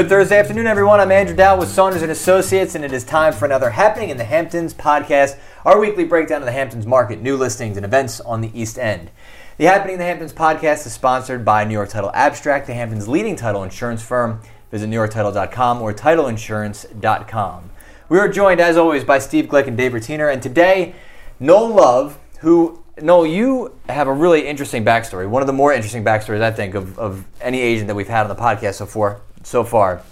Good 0.00 0.08
Thursday 0.08 0.38
afternoon, 0.38 0.66
everyone. 0.66 0.98
I'm 0.98 1.12
Andrew 1.12 1.36
Dowd 1.36 1.58
with 1.58 1.68
Saunders 1.68 2.00
and 2.00 2.10
Associates, 2.10 2.74
and 2.74 2.86
it 2.86 2.90
is 2.90 3.04
time 3.04 3.34
for 3.34 3.44
another 3.44 3.68
Happening 3.68 4.08
in 4.08 4.16
the 4.16 4.24
Hamptons 4.24 4.72
podcast, 4.72 5.36
our 5.62 5.78
weekly 5.78 6.04
breakdown 6.04 6.40
of 6.40 6.46
the 6.46 6.52
Hamptons 6.52 6.86
market, 6.86 7.20
new 7.20 7.36
listings, 7.36 7.76
and 7.76 7.84
events 7.84 8.18
on 8.18 8.40
the 8.40 8.50
East 8.58 8.78
End. 8.78 9.10
The 9.58 9.66
Happening 9.66 9.92
in 9.92 9.98
the 9.98 10.06
Hamptons 10.06 10.32
podcast 10.32 10.86
is 10.86 10.94
sponsored 10.94 11.44
by 11.44 11.64
New 11.64 11.74
York 11.74 11.90
Title 11.90 12.10
Abstract, 12.14 12.66
the 12.66 12.72
Hamptons' 12.72 13.08
leading 13.08 13.36
title 13.36 13.62
insurance 13.62 14.02
firm. 14.02 14.40
Visit 14.70 14.88
NewYorkTitle.com 14.88 15.82
or 15.82 15.92
TitleInsurance.com. 15.92 17.70
We 18.08 18.18
are 18.18 18.28
joined, 18.30 18.60
as 18.62 18.78
always, 18.78 19.04
by 19.04 19.18
Steve 19.18 19.48
Glick 19.48 19.66
and 19.66 19.76
Dave 19.76 19.92
Rutiner, 19.92 20.32
and 20.32 20.42
today, 20.42 20.94
Noel 21.38 21.74
Love, 21.74 22.18
who 22.38 22.82
Noel, 23.02 23.26
you 23.26 23.74
have 23.90 24.08
a 24.08 24.14
really 24.14 24.46
interesting 24.46 24.82
backstory. 24.82 25.28
One 25.28 25.42
of 25.42 25.46
the 25.46 25.52
more 25.52 25.74
interesting 25.74 26.02
backstories, 26.02 26.40
I 26.40 26.52
think, 26.52 26.74
of, 26.74 26.98
of 26.98 27.26
any 27.42 27.60
agent 27.60 27.88
that 27.88 27.94
we've 27.94 28.08
had 28.08 28.22
on 28.22 28.28
the 28.28 28.34
podcast 28.34 28.76
so 28.76 28.86
far. 28.86 29.20
So 29.42 29.64
far, 29.64 30.02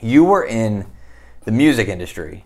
you 0.00 0.24
were 0.24 0.44
in 0.44 0.86
the 1.44 1.52
music 1.52 1.88
industry 1.88 2.44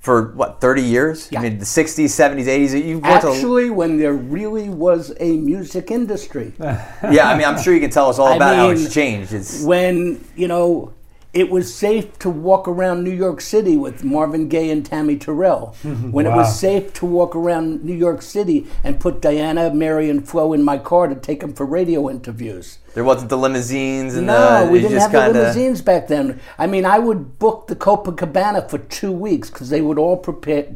for 0.00 0.32
what, 0.32 0.60
30 0.60 0.82
years? 0.82 1.28
Yeah. 1.30 1.38
I 1.38 1.42
mean, 1.44 1.58
the 1.58 1.64
60s, 1.64 2.04
70s, 2.04 2.46
80s. 2.46 2.84
You 2.84 2.98
worked 2.98 3.24
Actually, 3.24 3.70
when 3.70 3.98
there 3.98 4.14
really 4.14 4.68
was 4.68 5.14
a 5.20 5.36
music 5.36 5.90
industry, 5.90 6.52
yeah. 6.60 7.28
I 7.28 7.36
mean, 7.36 7.46
I'm 7.46 7.60
sure 7.62 7.72
you 7.72 7.80
can 7.80 7.90
tell 7.90 8.08
us 8.08 8.18
all 8.18 8.26
I 8.32 8.36
about 8.36 8.56
how 8.56 8.68
mean, 8.68 8.76
it's 8.84 8.92
changed. 8.92 9.32
It's 9.32 9.62
when 9.62 10.22
you 10.36 10.48
know 10.48 10.92
it 11.32 11.50
was 11.50 11.74
safe 11.74 12.18
to 12.18 12.28
walk 12.28 12.68
around 12.68 13.04
New 13.04 13.10
York 13.10 13.40
City 13.40 13.76
with 13.76 14.04
Marvin 14.04 14.48
Gaye 14.48 14.70
and 14.70 14.84
Tammy 14.84 15.16
Terrell, 15.16 15.74
when 16.10 16.26
it 16.26 16.30
was 16.30 16.58
safe 16.58 16.92
to 16.94 17.06
walk 17.06 17.34
around 17.34 17.82
New 17.84 17.94
York 17.94 18.20
City 18.20 18.66
and 18.84 19.00
put 19.00 19.22
Diana, 19.22 19.72
Mary, 19.72 20.10
and 20.10 20.28
Flo 20.28 20.52
in 20.52 20.62
my 20.62 20.76
car 20.76 21.06
to 21.08 21.14
take 21.14 21.40
them 21.40 21.54
for 21.54 21.64
radio 21.64 22.10
interviews. 22.10 22.78
there 22.94 23.04
wasn't 23.04 23.30
the 23.30 23.38
limousines 23.38 24.14
and 24.14 24.26
No, 24.26 24.66
the, 24.66 24.72
we 24.72 24.80
didn't 24.80 24.98
have 24.98 25.10
the 25.12 25.18
kinda- 25.18 25.38
limousines 25.40 25.80
back 25.80 26.08
then. 26.08 26.38
I 26.58 26.66
mean, 26.66 26.84
I 26.84 26.98
would 26.98 27.38
book 27.38 27.66
the 27.66 27.76
Copacabana 27.76 28.68
for 28.68 28.76
two 28.78 29.12
weeks 29.12 29.48
because 29.48 29.70
they 29.70 29.80
would 29.80 29.98
all 29.98 30.18
prepare, 30.18 30.66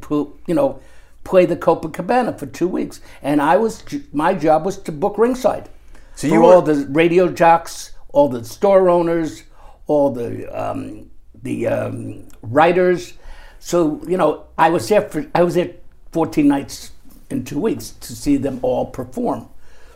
you 0.46 0.54
know, 0.54 0.80
play 1.24 1.44
the 1.44 1.56
Copacabana 1.56 2.38
for 2.38 2.46
two 2.46 2.68
weeks, 2.68 3.00
and 3.20 3.42
I 3.42 3.56
was 3.58 3.82
my 4.12 4.32
job 4.32 4.64
was 4.64 4.78
to 4.78 4.92
book 4.92 5.18
ringside. 5.18 5.68
So 6.14 6.28
for 6.28 6.34
you 6.34 6.46
all 6.46 6.62
the 6.62 6.86
radio 6.88 7.28
jocks, 7.28 7.92
all 8.12 8.28
the 8.30 8.42
store 8.44 8.88
owners, 8.88 9.42
all 9.86 10.10
the 10.10 10.46
um, 10.48 11.10
the 11.42 11.66
um, 11.68 12.28
writers. 12.42 13.14
So 13.58 14.00
you 14.06 14.16
know, 14.16 14.44
I 14.58 14.70
was 14.70 14.88
there 14.88 15.02
for 15.02 15.26
I 15.34 15.42
was 15.42 15.54
there 15.54 15.72
14 16.12 16.46
nights 16.46 16.92
in 17.30 17.44
two 17.44 17.58
weeks 17.60 17.90
to 17.90 18.14
see 18.14 18.36
them 18.36 18.60
all 18.62 18.86
perform. 18.86 19.48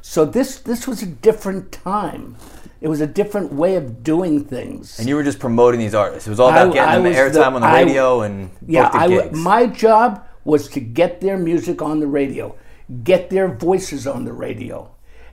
So 0.02 0.24
this 0.24 0.58
this 0.58 0.86
was 0.88 1.02
a 1.02 1.06
different 1.06 1.72
time. 1.72 2.36
It 2.80 2.88
was 2.88 3.02
a 3.02 3.06
different 3.06 3.52
way 3.52 3.76
of 3.76 4.02
doing 4.02 4.42
things. 4.44 4.98
And 4.98 5.06
you 5.06 5.14
were 5.14 5.22
just 5.22 5.38
promoting 5.38 5.78
these 5.80 5.94
artists. 5.94 6.26
It 6.26 6.30
was 6.30 6.40
all 6.40 6.48
about 6.48 6.70
I- 6.70 6.72
getting 6.72 7.06
I 7.06 7.10
them 7.10 7.12
airtime 7.12 7.52
on 7.54 7.60
the 7.60 7.66
I- 7.66 7.82
radio 7.82 8.22
and 8.22 8.50
yeah, 8.66 8.90
I 8.92 9.08
gigs. 9.08 9.38
my 9.38 9.66
job 9.66 10.24
was 10.44 10.68
to 10.70 10.80
get 10.80 11.20
their 11.20 11.36
music 11.36 11.82
on 11.82 12.00
the 12.00 12.06
radio, 12.06 12.56
get 13.04 13.28
their 13.28 13.48
voices 13.48 14.06
on 14.06 14.24
the 14.24 14.32
radio, 14.32 14.90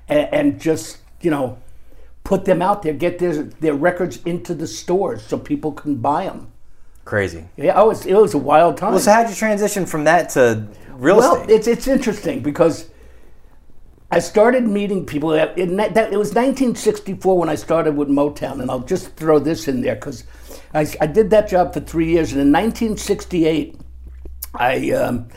and, 0.09 0.27
and 0.33 0.59
just 0.59 0.97
you 1.21 1.31
know 1.31 1.57
put 2.27 2.43
them 2.43 2.61
out 2.61 2.81
there, 2.83 2.93
get 2.93 3.19
their 3.19 3.43
their 3.43 3.73
records 3.73 4.19
into 4.25 4.53
the 4.53 4.67
stores 4.67 5.23
so 5.23 5.39
people 5.39 5.71
can 5.71 5.95
buy 5.95 6.25
them. 6.25 6.51
Crazy. 7.05 7.45
Yeah, 7.55 7.81
it 7.81 7.87
was 7.87 8.05
it 8.05 8.15
was 8.15 8.33
a 8.33 8.37
wild 8.37 8.75
time. 8.75 8.91
Well, 8.91 8.99
so 8.99 9.13
how'd 9.13 9.29
you 9.29 9.35
transition 9.35 9.85
from 9.85 10.03
that 10.03 10.29
to 10.31 10.67
real 10.91 11.15
well, 11.15 11.35
estate? 11.35 11.47
Well, 11.47 11.57
it's 11.57 11.67
it's 11.67 11.87
interesting 11.87 12.41
because 12.41 12.89
I 14.11 14.19
started 14.19 14.67
meeting 14.67 15.05
people. 15.05 15.29
That, 15.29 15.57
in 15.57 15.77
that, 15.77 15.93
that- 15.93 16.11
it 16.11 16.17
was 16.17 16.33
1964 16.33 17.37
when 17.37 17.47
I 17.47 17.55
started 17.55 17.95
with 17.95 18.09
Motown, 18.09 18.59
and 18.61 18.69
I'll 18.69 18.81
just 18.81 19.15
throw 19.15 19.39
this 19.39 19.69
in 19.69 19.79
there 19.79 19.95
because 19.95 20.25
I, 20.73 20.85
I 20.99 21.07
did 21.07 21.29
that 21.29 21.47
job 21.47 21.73
for 21.73 21.79
three 21.79 22.09
years, 22.11 22.33
and 22.33 22.41
in 22.41 22.51
1968 22.51 23.79
I 24.53 24.91
um, 24.91 25.29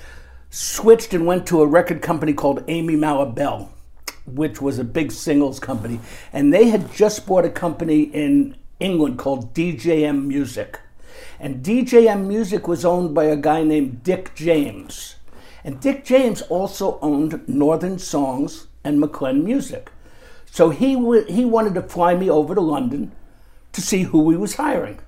switched 0.50 1.14
and 1.14 1.24
went 1.24 1.46
to 1.46 1.62
a 1.62 1.66
record 1.68 2.02
company 2.02 2.32
called 2.32 2.64
Amy 2.66 2.96
Malabelle, 2.96 3.68
which 4.26 4.60
was 4.60 4.78
a 4.78 4.84
big 4.84 5.12
singles 5.12 5.58
company, 5.60 6.00
and 6.32 6.52
they 6.52 6.68
had 6.68 6.92
just 6.92 7.26
bought 7.26 7.44
a 7.44 7.50
company 7.50 8.02
in 8.02 8.56
England 8.78 9.18
called 9.18 9.54
DJM 9.54 10.26
Music, 10.26 10.78
and 11.38 11.64
DJM 11.64 12.26
Music 12.26 12.68
was 12.68 12.84
owned 12.84 13.14
by 13.14 13.24
a 13.24 13.36
guy 13.36 13.62
named 13.62 14.02
Dick 14.02 14.32
James, 14.34 15.16
and 15.64 15.80
Dick 15.80 16.04
James 16.04 16.42
also 16.42 16.98
owned 17.02 17.46
Northern 17.48 17.98
Songs 17.98 18.66
and 18.84 18.98
Maclen 19.02 19.42
Music, 19.44 19.90
so 20.50 20.70
he 20.70 20.94
w- 20.94 21.26
he 21.26 21.44
wanted 21.44 21.74
to 21.74 21.82
fly 21.82 22.14
me 22.14 22.28
over 22.30 22.54
to 22.54 22.60
London 22.60 23.12
to 23.72 23.80
see 23.80 24.02
who 24.02 24.30
he 24.30 24.36
was 24.36 24.54
hiring, 24.56 24.98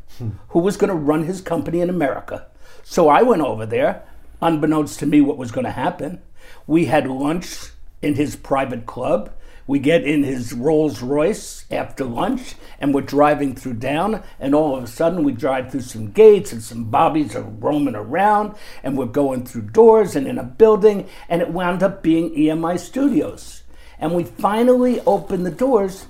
who 0.49 0.59
was 0.61 0.77
going 0.77 0.91
to 0.91 0.95
run 0.95 1.25
his 1.25 1.41
company 1.41 1.81
in 1.81 1.91
America. 1.91 2.47
So 2.85 3.09
I 3.09 3.23
went 3.23 3.43
over 3.43 3.67
there, 3.67 4.05
unbeknownst 4.41 4.99
to 5.01 5.07
me 5.07 5.21
what 5.21 5.37
was 5.39 5.51
going 5.51 5.65
to 5.65 5.71
happen. 5.73 6.21
We 6.67 6.85
had 6.87 7.09
lunch 7.09 7.71
in 8.03 8.17
his 8.17 8.37
private 8.37 8.85
club. 8.85 9.33
We 9.67 9.79
get 9.79 10.05
in 10.05 10.25
his 10.25 10.53
Rolls 10.53 11.03
Royce 11.03 11.65
after 11.71 12.05
lunch, 12.05 12.57
and 12.81 12.93
we're 12.93 13.03
driving 13.03 13.55
through 13.55 13.75
down, 13.75 14.23
and 14.41 14.55
all 14.55 14.77
of 14.77 14.83
a 14.83 14.89
sudden 14.89 15.23
we 15.23 15.33
drive 15.33 15.71
through 15.71 15.83
some 15.83 16.11
gates, 16.11 16.53
and 16.53 16.61
some 16.61 16.91
bobbies 16.91 17.37
are 17.37 17.43
roaming 17.43 17.95
around, 17.95 18.57
and 18.83 18.99
we're 18.99 19.07
going 19.07 19.45
through 19.45 19.63
doors 19.63 20.17
and 20.17 20.27
in 20.27 20.37
a 20.37 20.43
building, 20.43 21.09
and 21.29 21.41
it 21.41 21.51
wound 21.51 21.83
up 21.83 22.03
being 22.03 22.35
EMI 22.35 22.79
Studios. 22.79 23.63
And 24.01 24.13
we 24.15 24.25
finally 24.25 25.01
open 25.07 25.45
the 25.45 25.51
doors, 25.51 26.07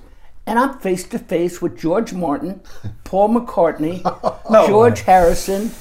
and 0.47 0.57
I'm 0.57 0.79
face 0.79 1.03
to 1.09 1.19
face 1.19 1.61
with 1.61 1.77
George 1.77 2.11
Martin, 2.11 2.61
Paul 3.03 3.29
McCartney, 3.29 4.01
George 4.67 5.01
Harrison, 5.01 5.71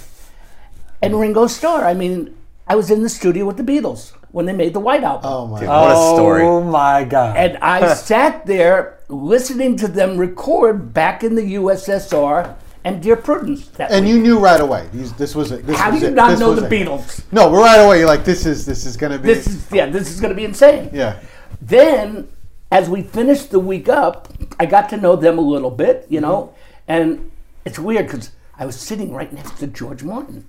and 1.01 1.19
Ringo 1.19 1.47
Starr. 1.47 1.87
I 1.87 1.95
mean, 1.95 2.37
I 2.67 2.77
was 2.77 2.91
in 2.91 3.03
the 3.03 3.09
studio 3.09 3.45
with 3.45 3.57
the 3.57 3.63
Beatles 3.65 4.13
when 4.31 4.47
they 4.47 4.53
made 4.53 4.73
the 4.73 4.81
White 4.81 5.03
Album. 5.05 5.31
Oh 5.31 5.47
my 5.47 5.61
Dude, 5.61 5.69
what 5.69 5.91
a 5.93 6.15
story. 6.15 6.43
Oh 6.43 6.63
my 6.63 7.05
god. 7.05 7.37
And 7.37 7.59
I 7.59 7.95
sat 7.95 8.47
there 8.47 8.99
listening 9.09 9.77
to 9.79 9.89
them 9.89 10.17
record 10.17 10.95
back 10.95 11.23
in 11.25 11.35
the 11.35 11.55
USSR 11.55 12.55
and 12.85 13.03
Dear 13.03 13.17
Prudence. 13.17 13.69
That 13.71 13.91
And 13.91 14.05
week. 14.07 14.15
you 14.15 14.21
knew 14.21 14.39
right 14.39 14.61
away. 14.61 14.89
These, 14.93 15.13
this 15.15 15.35
was 15.35 15.51
it. 15.53 15.67
This 15.67 15.77
how 15.79 15.91
do 15.91 15.99
you 15.99 16.07
it. 16.07 16.15
not 16.15 16.31
This 16.31 16.41
know 16.41 16.55
the 16.55 16.67
it. 16.67 16.71
Beatles? 16.71 17.23
No, 17.33 17.51
but 17.51 17.57
right 17.59 17.79
away 17.79 17.99
you're 17.99 18.09
like, 18.09 18.25
this 18.25 18.47
is 18.47 18.65
this 18.65 18.87
is 18.87 18.97
gonna 18.97 19.19
be. 19.19 19.27
This 19.27 19.47
is 19.47 19.71
yeah, 19.71 19.87
this 19.87 20.11
is 20.11 20.21
going 20.21 20.31
to 20.31 20.37
be 20.37 20.45
insane. 20.45 20.91
yeah. 20.93 21.21
Then, 21.61 22.29
as 22.73 22.89
we 22.89 23.03
finished 23.03 23.51
the 23.51 23.61
week 23.61 23.89
up, 23.89 24.29
I 24.59 24.67
got 24.67 24.89
to 24.91 24.97
know 24.97 25.15
them 25.15 25.39
a 25.39 25.43
little 25.43 25.71
bit, 25.71 26.07
you 26.09 26.21
know, 26.21 26.55
mm-hmm. 26.55 26.57
and 26.89 27.31
it's 27.65 27.79
weird 27.79 28.07
because 28.07 28.33
I 28.59 28.67
was 28.67 28.75
sitting 28.81 29.13
right 29.13 29.33
next 29.33 29.59
to 29.59 29.67
George 29.69 30.03
Martin, 30.03 30.47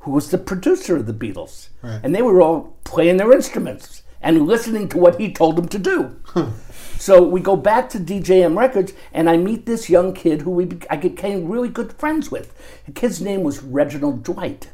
who 0.00 0.10
was 0.12 0.30
the 0.30 0.38
producer 0.38 0.96
of 0.96 1.06
the 1.06 1.12
Beatles, 1.12 1.68
Right. 1.82 2.00
and 2.02 2.14
they 2.14 2.22
were 2.22 2.40
all 2.40 2.76
playing 2.84 3.18
their 3.18 3.32
instruments 3.32 4.02
and 4.22 4.46
listening 4.46 4.88
to 4.88 4.98
what 4.98 5.18
he 5.20 5.32
told 5.32 5.56
them 5.56 5.68
to 5.68 5.78
do. 5.78 6.16
so 6.98 7.22
we 7.22 7.40
go 7.40 7.56
back 7.56 7.88
to 7.90 7.98
DJM 7.98 8.56
Records, 8.58 8.92
and 9.12 9.28
I 9.30 9.36
meet 9.36 9.66
this 9.66 9.88
young 9.90 10.12
kid 10.12 10.42
who 10.42 10.50
we 10.50 10.68
I 10.90 10.96
became 10.96 11.48
really 11.48 11.68
good 11.68 11.92
friends 11.94 12.30
with. 12.30 12.52
The 12.86 12.92
kid's 12.92 13.20
name 13.20 13.42
was 13.42 13.62
Reginald 13.62 14.22
Dwight. 14.22 14.68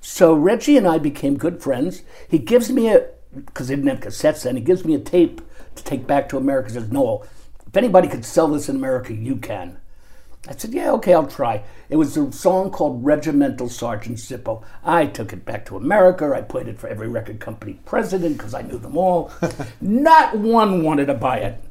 So 0.00 0.34
Reggie 0.34 0.76
and 0.76 0.86
I 0.86 0.98
became 0.98 1.36
good 1.36 1.62
friends. 1.62 2.02
He 2.28 2.38
gives 2.38 2.70
me 2.70 2.88
a 2.88 3.06
because 3.34 3.68
they 3.68 3.76
didn't 3.76 3.90
have 3.90 4.00
cassettes 4.00 4.42
then. 4.44 4.56
He 4.56 4.62
gives 4.62 4.84
me 4.84 4.94
a 4.94 4.98
tape 5.00 5.40
to 5.74 5.84
take 5.84 6.06
back 6.06 6.28
to 6.28 6.36
America. 6.36 6.68
He 6.68 6.74
says, 6.74 6.90
"Noel, 6.90 7.24
if 7.66 7.76
anybody 7.76 8.08
could 8.08 8.24
sell 8.24 8.48
this 8.48 8.68
in 8.68 8.76
America, 8.76 9.12
you 9.12 9.36
can." 9.36 9.78
I 10.48 10.54
said, 10.56 10.72
"Yeah, 10.72 10.92
okay, 10.92 11.12
I'll 11.12 11.26
try." 11.26 11.62
It 11.90 11.96
was 11.96 12.16
a 12.16 12.32
song 12.32 12.70
called 12.70 13.04
"Regimental 13.04 13.68
Sergeant 13.68 14.16
Zippo." 14.16 14.62
I 14.82 15.06
took 15.06 15.32
it 15.32 15.44
back 15.44 15.66
to 15.66 15.76
America. 15.76 16.32
I 16.34 16.40
played 16.40 16.68
it 16.68 16.78
for 16.78 16.88
every 16.88 17.08
record 17.08 17.38
company 17.38 17.78
president 17.84 18.38
because 18.38 18.54
I 18.54 18.62
knew 18.62 18.78
them 18.78 18.96
all. 18.96 19.30
Not 19.80 20.38
one 20.38 20.82
wanted 20.82 21.06
to 21.06 21.14
buy 21.14 21.38
it. 21.38 21.62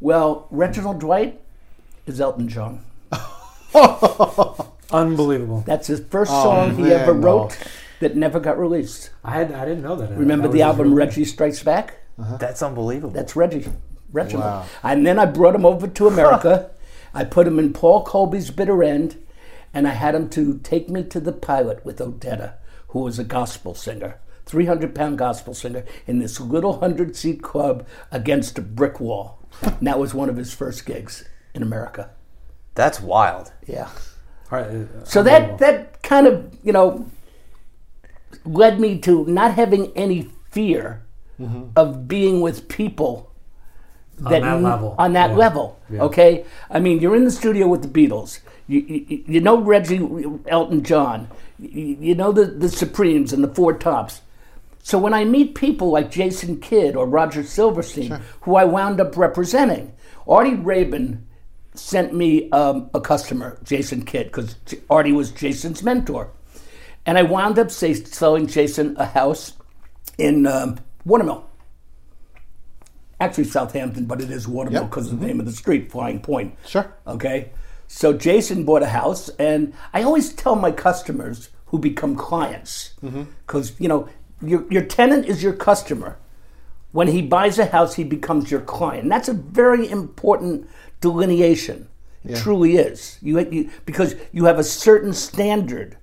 Well, 0.00 0.46
Reginald 0.50 1.00
Dwight 1.00 1.40
is 2.06 2.20
Elton 2.20 2.48
John. 2.48 2.80
Unbelievable. 4.90 5.62
That's 5.66 5.88
his 5.88 6.00
first 6.00 6.30
oh, 6.32 6.42
song 6.44 6.76
he 6.76 6.82
man, 6.82 6.92
ever 6.92 7.14
no. 7.14 7.26
wrote 7.26 7.58
that 8.00 8.16
never 8.16 8.40
got 8.40 8.58
released. 8.58 9.10
I 9.24 9.32
had 9.32 9.52
I 9.52 9.64
didn't 9.64 9.82
know 9.82 9.96
that. 9.96 10.10
Remember 10.16 10.48
That 10.48 10.54
the 10.54 10.62
album 10.62 10.88
his- 10.88 10.96
Reggie 10.96 11.24
Strikes 11.24 11.62
Back? 11.62 11.98
Uh-huh. 12.18 12.36
That's 12.38 12.62
unbelievable. 12.62 13.12
That's 13.12 13.36
Reggie. 13.36 13.66
Reginald. 14.12 14.44
Wow. 14.44 14.66
And 14.82 15.06
then 15.06 15.18
I 15.18 15.26
brought 15.26 15.54
him 15.54 15.66
over 15.66 15.86
to 15.86 16.06
America. 16.06 16.70
I 17.16 17.24
put 17.24 17.46
him 17.46 17.58
in 17.58 17.72
Paul 17.72 18.04
Colby's 18.04 18.50
Bitter 18.50 18.84
End, 18.84 19.16
and 19.72 19.88
I 19.88 19.92
had 19.92 20.14
him 20.14 20.28
to 20.30 20.58
take 20.58 20.90
me 20.90 21.02
to 21.04 21.18
the 21.18 21.32
pilot 21.32 21.82
with 21.82 21.98
Odetta, 21.98 22.56
who 22.88 22.98
was 22.98 23.18
a 23.18 23.24
gospel 23.24 23.74
singer, 23.74 24.20
300 24.44 24.94
pound 24.94 25.16
gospel 25.16 25.54
singer, 25.54 25.84
in 26.06 26.18
this 26.18 26.38
little 26.38 26.72
100 26.72 27.16
seat 27.16 27.42
club 27.42 27.86
against 28.12 28.58
a 28.58 28.62
brick 28.62 29.00
wall. 29.00 29.38
and 29.62 29.86
that 29.86 29.98
was 29.98 30.12
one 30.12 30.28
of 30.28 30.36
his 30.36 30.52
first 30.52 30.84
gigs 30.84 31.26
in 31.54 31.62
America. 31.62 32.10
That's 32.74 33.00
wild. 33.00 33.50
Yeah. 33.66 33.88
All 34.52 34.58
right, 34.58 34.66
uh, 34.66 35.04
So 35.04 35.22
that 35.22 35.56
that 35.58 36.02
kind 36.02 36.26
of 36.26 36.54
you 36.62 36.72
know 36.74 37.06
led 38.44 38.78
me 38.78 38.98
to 39.00 39.24
not 39.24 39.54
having 39.54 39.90
any 39.96 40.30
fear 40.50 41.02
of 41.74 42.06
being 42.06 42.40
with 42.42 42.68
people 42.68 43.32
that 44.18 44.40
kn- 44.42 44.62
level. 44.62 44.94
On 44.98 45.12
that 45.12 45.30
Yeah. 45.30 45.36
level, 45.36 45.78
Yeah. 45.90 46.02
okay. 46.04 46.44
I 46.70 46.80
mean, 46.80 47.00
you're 47.00 47.16
in 47.16 47.24
the 47.24 47.30
studio 47.30 47.68
with 47.68 47.82
the 47.82 47.88
Beatles. 47.88 48.40
You, 48.68 48.80
you, 48.80 49.24
you 49.26 49.40
know 49.40 49.60
Reggie 49.60 50.00
Elton 50.48 50.82
John. 50.82 51.28
You, 51.58 51.96
you 52.00 52.14
know 52.14 52.32
the, 52.32 52.46
the 52.46 52.68
Supremes 52.68 53.32
and 53.32 53.42
the 53.44 53.48
Four 53.54 53.74
Tops. 53.74 54.22
So 54.82 54.98
when 54.98 55.14
I 55.14 55.24
meet 55.24 55.54
people 55.54 55.90
like 55.90 56.10
Jason 56.10 56.58
Kidd 56.60 56.94
or 56.96 57.06
Roger 57.06 57.42
Silverstein, 57.42 58.20
who 58.42 58.54
I 58.56 58.64
wound 58.64 59.00
up 59.00 59.16
representing, 59.16 59.92
Artie 60.28 60.54
Rabin 60.54 61.26
sent 61.74 62.14
me 62.14 62.48
um, 62.50 62.88
a 62.94 63.00
customer, 63.00 63.58
Jason 63.64 64.04
Kidd, 64.04 64.26
because 64.26 64.54
Artie 64.88 65.12
was 65.12 65.30
Jason's 65.32 65.82
mentor. 65.82 66.30
And 67.04 67.18
I 67.18 67.22
wound 67.22 67.58
up 67.58 67.70
say, 67.70 67.94
selling 67.94 68.46
Jason 68.46 68.96
a 68.98 69.06
house 69.06 69.52
in 70.18 70.46
um, 70.46 70.78
Watermill. 71.04 71.44
Actually, 73.18 73.44
Southampton, 73.44 74.04
but 74.04 74.20
it 74.20 74.30
is 74.30 74.46
Watermill 74.46 74.82
Yep. 74.82 74.90
because 74.90 75.06
of 75.06 75.12
the 75.12 75.16
mm-hmm. 75.16 75.26
name 75.26 75.40
of 75.40 75.46
the 75.46 75.52
street, 75.52 75.90
Flying 75.90 76.20
Point. 76.20 76.54
Sure. 76.66 76.92
Okay. 77.06 77.50
So 77.88 78.12
Jason 78.12 78.64
bought 78.64 78.82
a 78.82 78.88
house, 78.88 79.28
and 79.38 79.72
I 79.94 80.02
always 80.02 80.32
tell 80.32 80.56
my 80.56 80.70
customers 80.70 81.50
who 81.66 81.78
become 81.78 82.16
clients, 82.16 82.94
mm-hmm. 83.02 83.24
because 83.46 83.78
you 83.78 83.88
know 83.88 84.08
your 84.42 84.64
your 84.70 84.82
tenant 84.82 85.26
is 85.26 85.42
your 85.42 85.52
customer. 85.52 86.18
When 86.92 87.08
he 87.08 87.22
buys 87.22 87.58
a 87.58 87.66
house, 87.66 87.94
he 87.94 88.04
becomes 88.04 88.50
your 88.50 88.60
client. 88.60 89.08
That's 89.08 89.28
a 89.28 89.34
very 89.34 89.88
important 89.88 90.68
delineation. 91.00 91.88
It 92.24 92.38
truly 92.38 92.76
is. 92.76 93.18
You, 93.22 93.38
you 93.50 93.70
because 93.84 94.16
you 94.32 94.46
have 94.46 94.58
a 94.58 94.64
certain 94.64 95.12
standard 95.12 95.96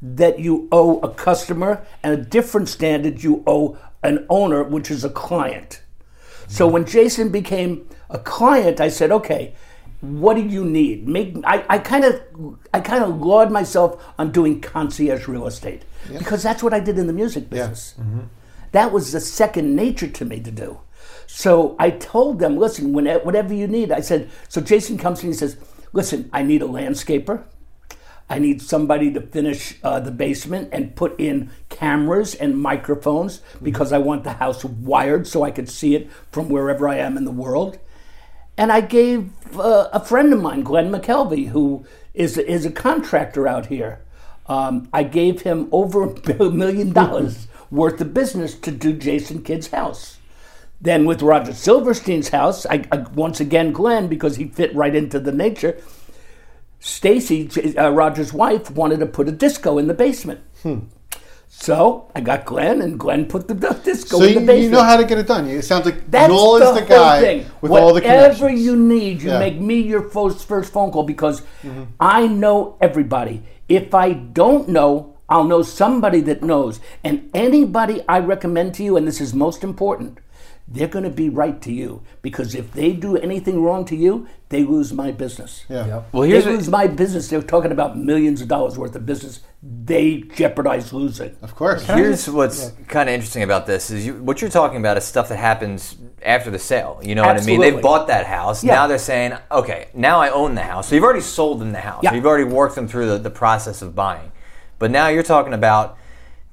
that 0.00 0.38
you 0.38 0.68
owe 0.72 1.00
a 1.00 1.12
customer, 1.12 1.84
and 2.02 2.14
a 2.14 2.22
different 2.22 2.68
standard 2.68 3.22
you 3.22 3.42
owe 3.46 3.78
an 4.02 4.26
owner, 4.30 4.62
which 4.62 4.90
is 4.90 5.04
a 5.04 5.10
client. 5.10 5.82
So 6.48 6.66
when 6.66 6.84
Jason 6.84 7.30
became 7.30 7.88
a 8.10 8.18
client, 8.18 8.80
I 8.80 8.88
said, 8.88 9.10
okay, 9.10 9.54
what 10.00 10.34
do 10.34 10.42
you 10.42 10.64
need? 10.64 11.08
Make 11.08 11.36
I 11.44 11.78
kind 11.78 12.04
of 12.04 12.20
I 12.72 12.80
kind 12.80 13.02
of 13.02 13.20
laud 13.20 13.50
myself 13.50 14.04
on 14.18 14.30
doing 14.30 14.60
concierge 14.60 15.26
real 15.26 15.46
estate 15.46 15.82
because 16.18 16.42
that's 16.42 16.62
what 16.62 16.72
I 16.74 16.80
did 16.80 16.98
in 16.98 17.06
the 17.06 17.12
music 17.12 17.50
business. 17.50 17.94
Mm-hmm. 17.98 18.20
That 18.72 18.92
was 18.92 19.12
the 19.12 19.20
second 19.20 19.74
nature 19.74 20.08
to 20.08 20.24
me 20.24 20.40
to 20.40 20.50
do. 20.50 20.80
So 21.26 21.76
I 21.78 21.90
told 21.90 22.38
them, 22.38 22.56
listen, 22.56 22.92
when, 22.92 23.06
whatever 23.06 23.52
you 23.54 23.66
need, 23.66 23.90
I 23.90 24.00
said. 24.00 24.30
So 24.48 24.60
Jason 24.60 24.98
comes 24.98 25.20
to 25.20 25.26
me 25.26 25.30
and 25.30 25.38
says, 25.38 25.56
listen, 25.92 26.28
I 26.32 26.42
need 26.42 26.62
a 26.62 26.66
landscaper. 26.66 27.44
I 28.28 28.38
need 28.38 28.60
somebody 28.60 29.12
to 29.12 29.20
finish 29.20 29.76
uh, 29.82 30.00
the 30.00 30.10
basement 30.10 30.70
and 30.72 30.96
put 30.96 31.18
in 31.20 31.50
cameras 31.68 32.34
and 32.34 32.60
microphones 32.60 33.40
because 33.62 33.92
I 33.92 33.98
want 33.98 34.24
the 34.24 34.34
house 34.34 34.64
wired 34.64 35.26
so 35.26 35.44
I 35.44 35.52
could 35.52 35.68
see 35.68 35.94
it 35.94 36.10
from 36.32 36.48
wherever 36.48 36.88
I 36.88 36.96
am 36.96 37.16
in 37.16 37.24
the 37.24 37.30
world. 37.30 37.78
And 38.56 38.72
I 38.72 38.80
gave 38.80 39.30
uh, 39.56 39.90
a 39.92 40.04
friend 40.04 40.32
of 40.32 40.40
mine, 40.40 40.62
Glenn 40.62 40.90
McKelvey, 40.90 41.48
who 41.48 41.86
is, 42.14 42.36
is 42.38 42.64
a 42.64 42.70
contractor 42.70 43.46
out 43.46 43.66
here, 43.66 44.00
um, 44.48 44.88
I 44.92 45.02
gave 45.02 45.42
him 45.42 45.68
over 45.70 46.04
a 46.04 46.50
million 46.50 46.92
dollars 46.92 47.48
worth 47.70 48.00
of 48.00 48.14
business 48.14 48.54
to 48.54 48.70
do 48.70 48.92
Jason 48.92 49.42
Kidd's 49.42 49.68
house. 49.68 50.18
Then 50.80 51.04
with 51.04 51.22
Roger 51.22 51.52
Silverstein's 51.52 52.28
house, 52.28 52.66
I, 52.66 52.84
I 52.92 52.98
once 52.98 53.40
again 53.40 53.72
Glenn 53.72 54.08
because 54.08 54.36
he 54.36 54.46
fit 54.46 54.74
right 54.74 54.94
into 54.94 55.18
the 55.18 55.32
nature. 55.32 55.80
Stacy, 56.80 57.48
uh, 57.78 57.90
Roger's 57.90 58.32
wife, 58.32 58.70
wanted 58.70 59.00
to 59.00 59.06
put 59.06 59.28
a 59.28 59.32
disco 59.32 59.78
in 59.78 59.86
the 59.86 59.94
basement. 59.94 60.40
So 61.48 62.10
I 62.14 62.20
got 62.20 62.44
Glenn, 62.44 62.82
and 62.82 62.98
Glenn 62.98 63.26
put 63.26 63.48
the 63.48 63.54
disco 63.54 64.18
So 64.18 64.24
in 64.24 64.34
the 64.34 64.40
basement. 64.40 64.62
you 64.64 64.70
know 64.70 64.82
how 64.82 64.96
to 64.96 65.04
get 65.04 65.16
it 65.18 65.26
done. 65.26 65.48
It 65.48 65.62
sounds 65.62 65.86
like 65.86 66.10
That's 66.10 66.30
Noel 66.30 66.58
the 66.58 66.68
is 66.68 66.80
the 66.80 66.86
guy 66.86 67.20
thing. 67.20 67.38
with 67.60 67.70
Whatever 67.70 67.86
all 67.88 67.94
the 67.94 68.00
connections. 68.02 68.60
you 68.62 68.76
need, 68.76 69.22
you 69.22 69.30
Yeah. 69.30 69.38
make 69.38 69.58
me 69.60 69.80
your 69.80 70.02
first, 70.02 70.46
first 70.46 70.72
phone 70.72 70.90
call 70.90 71.04
because 71.04 71.42
I 72.00 72.26
know 72.26 72.76
everybody. 72.80 73.42
If 73.68 73.94
I 73.94 74.12
don't 74.12 74.68
know, 74.68 75.14
I'll 75.28 75.44
know 75.44 75.62
somebody 75.62 76.20
that 76.22 76.42
knows. 76.42 76.78
And 77.02 77.30
anybody 77.32 78.02
I 78.08 78.18
recommend 78.18 78.74
to 78.74 78.82
you, 78.84 78.96
and 78.96 79.06
this 79.08 79.20
is 79.20 79.32
most 79.32 79.64
important, 79.64 80.18
they're 80.68 80.88
going 80.88 81.04
to 81.04 81.10
be 81.10 81.28
right 81.28 81.60
to 81.62 81.72
you 81.72 82.02
because 82.22 82.54
if 82.54 82.72
they 82.72 82.92
do 82.92 83.16
anything 83.16 83.62
wrong 83.62 83.84
to 83.84 83.94
you, 83.94 84.26
they 84.48 84.64
lose 84.64 84.92
my 84.92 85.12
business. 85.12 85.64
Yeah. 85.68 85.86
Yep. 85.86 86.08
Well, 86.12 86.22
here's 86.22 86.44
what- 86.44 86.54
lose 86.54 86.68
my 86.68 86.88
business. 86.88 87.28
They're 87.28 87.40
talking 87.42 87.70
about 87.70 87.96
millions 87.96 88.40
of 88.40 88.48
dollars 88.48 88.76
worth 88.76 88.96
of 88.96 89.06
business. 89.06 89.40
They 89.62 90.18
jeopardize 90.34 90.92
losing. 90.92 91.36
Of 91.40 91.54
course. 91.54 91.84
Here's 91.86 92.28
what's 92.28 92.72
kind 92.88 93.08
of 93.08 93.14
interesting 93.14 93.44
about 93.44 93.66
this 93.66 93.90
is 93.90 94.06
you, 94.06 94.14
what 94.14 94.40
you're 94.40 94.50
talking 94.50 94.78
about 94.78 94.96
is 94.96 95.04
stuff 95.04 95.28
that 95.28 95.36
happens 95.36 95.96
after 96.24 96.50
the 96.50 96.58
sale. 96.58 97.00
You 97.02 97.14
know 97.14 97.22
what 97.24 97.40
I 97.40 97.44
mean? 97.44 97.60
They've 97.60 97.80
bought 97.80 98.08
that 98.08 98.26
house. 98.26 98.64
Yeah. 98.64 98.74
Now 98.74 98.86
they're 98.88 98.98
saying, 98.98 99.34
okay, 99.52 99.88
now 99.94 100.18
I 100.20 100.30
own 100.30 100.56
the 100.56 100.62
house. 100.62 100.88
So 100.88 100.94
you've 100.96 101.04
already 101.04 101.20
sold 101.20 101.60
them 101.60 101.70
the 101.72 101.80
house. 101.80 102.02
Yeah. 102.02 102.14
You've 102.14 102.26
already 102.26 102.44
worked 102.44 102.74
them 102.74 102.88
through 102.88 103.06
the, 103.08 103.18
the 103.18 103.30
process 103.30 103.82
of 103.82 103.94
buying. 103.94 104.32
But 104.80 104.90
now 104.90 105.08
you're 105.08 105.22
talking 105.22 105.52
about 105.54 105.96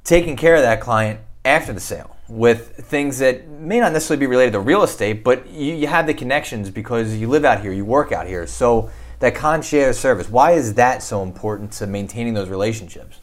taking 0.03 0.35
care 0.35 0.55
of 0.55 0.61
that 0.61 0.81
client 0.81 1.19
after 1.45 1.73
the 1.73 1.79
sale 1.79 2.12
with 2.27 2.77
things 2.77 3.19
that 3.19 3.47
may 3.47 3.79
not 3.79 3.91
necessarily 3.91 4.19
be 4.19 4.27
related 4.27 4.51
to 4.51 4.59
real 4.59 4.83
estate, 4.83 5.23
but 5.23 5.47
you, 5.49 5.73
you 5.73 5.87
have 5.87 6.07
the 6.07 6.13
connections 6.13 6.69
because 6.69 7.15
you 7.15 7.27
live 7.27 7.45
out 7.45 7.61
here, 7.61 7.71
you 7.71 7.85
work 7.85 8.11
out 8.11 8.27
here. 8.27 8.47
So 8.47 8.89
that 9.19 9.35
concierge 9.35 9.95
service, 9.97 10.29
why 10.29 10.51
is 10.51 10.73
that 10.75 11.03
so 11.03 11.21
important 11.21 11.71
to 11.73 11.87
maintaining 11.87 12.33
those 12.33 12.49
relationships? 12.49 13.19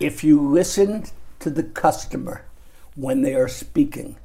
if 0.00 0.24
you 0.24 0.40
listen 0.40 1.04
to 1.38 1.50
the 1.50 1.62
customer 1.62 2.44
when 2.94 3.22
they 3.22 3.34
are 3.34 3.48
speaking 3.48 4.16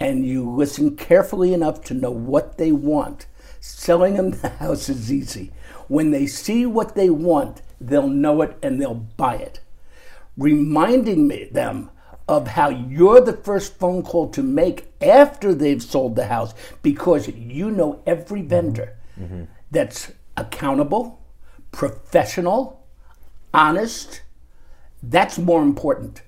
and 0.00 0.26
you 0.26 0.48
listen 0.48 0.96
carefully 0.96 1.52
enough 1.52 1.82
to 1.84 1.94
know 1.94 2.10
what 2.10 2.58
they 2.58 2.72
want, 2.72 3.26
selling 3.60 4.14
them 4.14 4.30
the 4.42 4.48
house 4.48 4.88
is 4.88 5.12
easy. 5.12 5.52
When 5.88 6.10
they 6.10 6.26
see 6.26 6.66
what 6.66 6.94
they 6.94 7.10
want, 7.10 7.62
they'll 7.80 8.08
know 8.08 8.42
it 8.42 8.56
and 8.62 8.80
they'll 8.80 8.94
buy 8.94 9.36
it. 9.36 9.60
Reminding 10.36 11.28
me, 11.28 11.48
them 11.52 11.90
of 12.28 12.48
how 12.48 12.68
you're 12.68 13.20
the 13.20 13.36
first 13.36 13.78
phone 13.78 14.02
call 14.02 14.28
to 14.30 14.42
make 14.42 14.92
after 15.00 15.54
they've 15.54 15.82
sold 15.82 16.16
the 16.16 16.26
house 16.26 16.54
because 16.82 17.28
you 17.28 17.70
know 17.70 18.02
every 18.06 18.40
mm-hmm. 18.40 18.48
vendor 18.48 18.96
mm-hmm. 19.18 19.44
that's 19.70 20.12
accountable, 20.36 21.20
professional, 21.72 22.86
honest, 23.52 24.22
that's 25.02 25.38
more 25.38 25.62
important. 25.62 26.22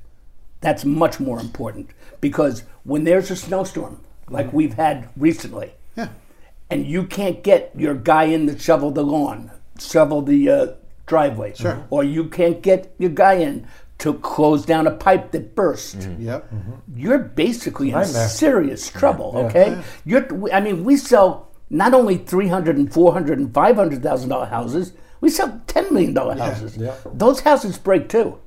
That's 0.61 0.85
much 0.85 1.20
more 1.20 1.38
important 1.38 1.91
because 2.20 2.64
when 2.85 3.05
there's 3.05 3.31
a 3.31 3.37
snowstorm, 3.37 4.00
like 4.28 4.49
mm-hmm. 4.49 4.57
we've 4.57 4.75
had 4.75 5.09
recently, 5.16 5.73
Yeah. 5.97 6.09
and 6.71 6.87
you 6.87 7.04
can't 7.04 7.42
get 7.42 7.71
your 7.76 7.95
guy 7.95 8.25
in 8.25 8.47
to 8.47 8.59
shovel 8.59 8.90
the 8.90 9.04
lawn, 9.04 9.50
shovel 9.78 10.23
the 10.23 10.50
uh, 10.50 10.66
driveway, 11.07 11.54
Sure. 11.54 11.87
or 11.90 12.02
you 12.02 12.25
can't 12.28 12.62
get 12.62 12.95
your 12.99 13.11
guy 13.11 13.35
in 13.35 13.66
to 13.99 14.15
close 14.15 14.65
down 14.67 14.87
a 14.87 14.91
pipe 14.91 15.31
that 15.31 15.55
burst, 15.55 15.99
mm-hmm. 16.01 16.23
Yep. 16.23 16.51
Mm-hmm. 16.53 16.99
you're 16.99 17.19
basically 17.19 17.91
in 17.91 18.05
serious 18.05 18.91
trouble. 18.91 19.33
Okay, 19.47 19.81
you're. 20.05 20.27
I 20.53 20.61
mean, 20.61 20.85
we 20.85 20.97
sell 20.97 21.51
not 21.71 21.95
only 21.95 22.19
three 22.19 22.49
hundred 22.49 22.77
and 22.77 22.93
four 22.93 23.13
hundred 23.13 23.39
and 23.39 23.53
five 23.55 23.77
hundred 23.77 24.03
thousand 24.03 24.29
dollar 24.31 24.47
houses. 24.47 24.93
We 25.21 25.31
sell 25.31 25.63
ten 25.67 25.93
million 25.95 26.13
dollar 26.13 26.37
houses. 26.37 26.77
yeah. 26.77 26.95
Those 27.13 27.41
houses 27.41 27.79
break 27.79 28.09
too. 28.09 28.39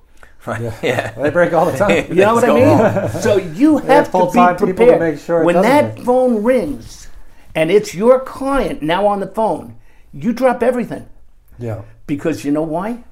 Right. 0.46 0.72
Yeah. 0.84 1.12
They 1.12 1.30
break 1.30 1.52
all 1.54 1.66
the 1.70 1.78
time. 1.78 2.06
You 2.10 2.24
know 2.24 2.36
what 2.36 2.44
I 2.44 2.54
mean? 2.54 3.22
So 3.22 3.38
you 3.38 3.80
have 3.80 4.12
to 4.12 4.26
be 4.26 4.26
people 4.26 4.56
to 4.56 4.56
prepared. 4.56 5.00
make 5.00 5.20
sure 5.20 5.42
it 5.42 5.46
when 5.46 5.62
that 5.62 5.96
break. 5.96 6.06
phone 6.06 6.44
rings 6.44 7.08
and 7.56 7.72
it's 7.72 7.96
your 7.96 8.20
client 8.20 8.82
now 8.82 9.08
on 9.08 9.20
the 9.20 9.28
phone, 9.28 9.78
you 10.14 10.32
drop 10.32 10.62
everything 10.62 11.10
yeah. 11.58 11.82
because 12.06 12.46
you 12.46 12.52
know 12.52 12.62
why? 12.62 13.04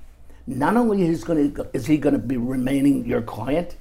Not 0.48 0.78
only 0.78 1.02
is 1.04 1.24
going 1.24 1.54
to 1.54 1.68
is 1.74 1.86
he 1.88 1.98
going 1.98 2.14
to 2.14 2.20
be 2.20 2.38
remaining 2.38 3.06
your 3.06 3.22
client, 3.22 3.78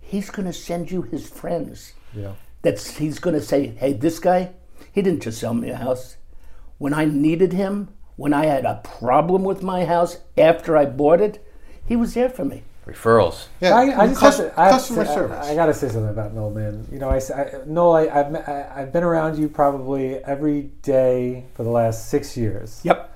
he's 0.00 0.30
going 0.30 0.46
to 0.46 0.52
send 0.52 0.90
you 0.90 1.02
his 1.02 1.28
friends. 1.28 1.92
Yeah. 2.14 2.32
That's 2.62 2.96
he's 2.96 3.18
going 3.20 3.36
to 3.36 3.42
say, 3.42 3.68
"Hey, 3.68 3.92
this 3.92 4.18
guy, 4.18 4.50
he 4.92 5.00
didn't 5.02 5.22
just 5.22 5.38
sell 5.38 5.54
me 5.54 5.70
a 5.70 5.76
house. 5.76 6.16
When 6.78 6.92
I 6.92 7.04
needed 7.04 7.52
him, 7.52 7.88
when 8.16 8.32
I 8.34 8.46
had 8.46 8.64
a 8.64 8.80
problem 8.82 9.44
with 9.44 9.62
my 9.62 9.84
house 9.84 10.18
after 10.36 10.76
I 10.76 10.86
bought 10.86 11.20
it, 11.20 11.44
he 11.86 11.94
was 11.94 12.14
there 12.14 12.28
for 12.30 12.44
me." 12.44 12.62
Referrals. 12.84 13.48
Yeah. 13.60 13.74
I, 13.76 14.02
I 14.04 14.06
just 14.08 14.18
Cus- 14.20 14.38
have 14.38 14.54
to, 14.54 14.60
I 14.60 14.64
have 14.64 14.72
to 14.72 14.78
customer 14.78 15.04
say- 15.04 15.10
I- 15.10 15.14
service. 15.14 15.46
I, 15.46 15.54
got 15.54 15.66
to 15.66 15.74
say 15.74 15.88
something 15.88 16.08
about 16.08 16.32
Noel, 16.34 16.50
man. 16.50 16.86
You 16.90 16.98
know, 16.98 17.10
I, 17.10 17.16
s- 17.18 17.30
I- 17.30 17.60
Noel, 17.66 17.96
I, 17.96 18.02
I've, 18.08 18.34
I, 18.34 18.72
I've 18.76 18.92
been 18.94 19.04
around 19.04 19.38
you 19.38 19.48
probably 19.48 20.16
every 20.24 20.62
day 20.82 21.44
for 21.54 21.64
the 21.64 21.70
last 21.70 22.08
six 22.08 22.34
years. 22.36 22.80
Yep. 22.84 23.14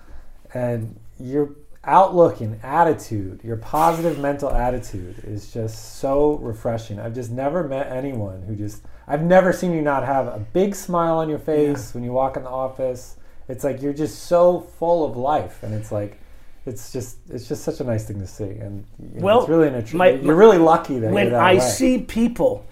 And 0.52 1.00
your 1.18 1.54
outlook 1.84 2.40
and 2.40 2.58
attitude, 2.62 3.40
your 3.42 3.56
positive 3.56 4.18
mental 4.18 4.50
attitude 4.50 5.20
is 5.24 5.52
just 5.52 5.96
so 5.96 6.34
refreshing. 6.36 6.98
I've 7.00 7.14
just 7.14 7.30
never 7.30 7.64
met 7.66 7.88
anyone 7.90 8.42
who 8.42 8.54
just, 8.54 8.82
I've 9.08 9.22
never 9.22 9.52
seen 9.52 9.72
you 9.72 9.82
not 9.82 10.04
have 10.04 10.26
a 10.28 10.38
big 10.52 10.74
smile 10.74 11.18
on 11.18 11.28
your 11.28 11.40
face 11.40 11.92
when 11.94 12.04
you 12.04 12.12
walk 12.12 12.36
in 12.36 12.44
the 12.44 12.50
office. 12.50 13.16
It's 13.48 13.64
like 13.64 13.82
you're 13.82 13.92
just 13.92 14.20
so 14.24 14.60
full 14.60 15.04
of 15.04 15.16
life. 15.16 15.62
And 15.62 15.74
it's 15.74 15.90
like, 15.90 16.18
it's 16.64 16.92
just 16.92 17.16
it's 17.28 17.48
just 17.48 17.64
such 17.64 17.80
a 17.80 17.84
nice 17.84 18.06
thing 18.06 18.20
to 18.20 18.26
see, 18.28 18.44
and 18.44 18.84
you 19.00 19.18
know, 19.18 19.24
Well, 19.24 19.40
it's 19.40 19.48
really 19.48 19.66
an 19.66 19.82
attr- 19.82 19.94
my- 19.94 20.10
you're 20.10 20.36
really 20.36 20.58
lucky 20.58 21.00
that 21.00 21.10
when 21.10 21.30
that 21.30 21.40
I 21.40 21.54
way. 21.54 21.58
see 21.58 21.98
people, 21.98 22.64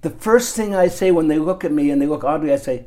the 0.00 0.08
first 0.08 0.56
thing 0.56 0.74
I 0.74 0.88
say 0.88 1.10
when 1.10 1.28
they 1.28 1.38
look 1.38 1.62
at 1.62 1.70
me 1.70 1.90
and 1.90 2.00
they 2.00 2.06
look 2.06 2.24
ugly, 2.24 2.54
I 2.54 2.56
say, 2.56 2.86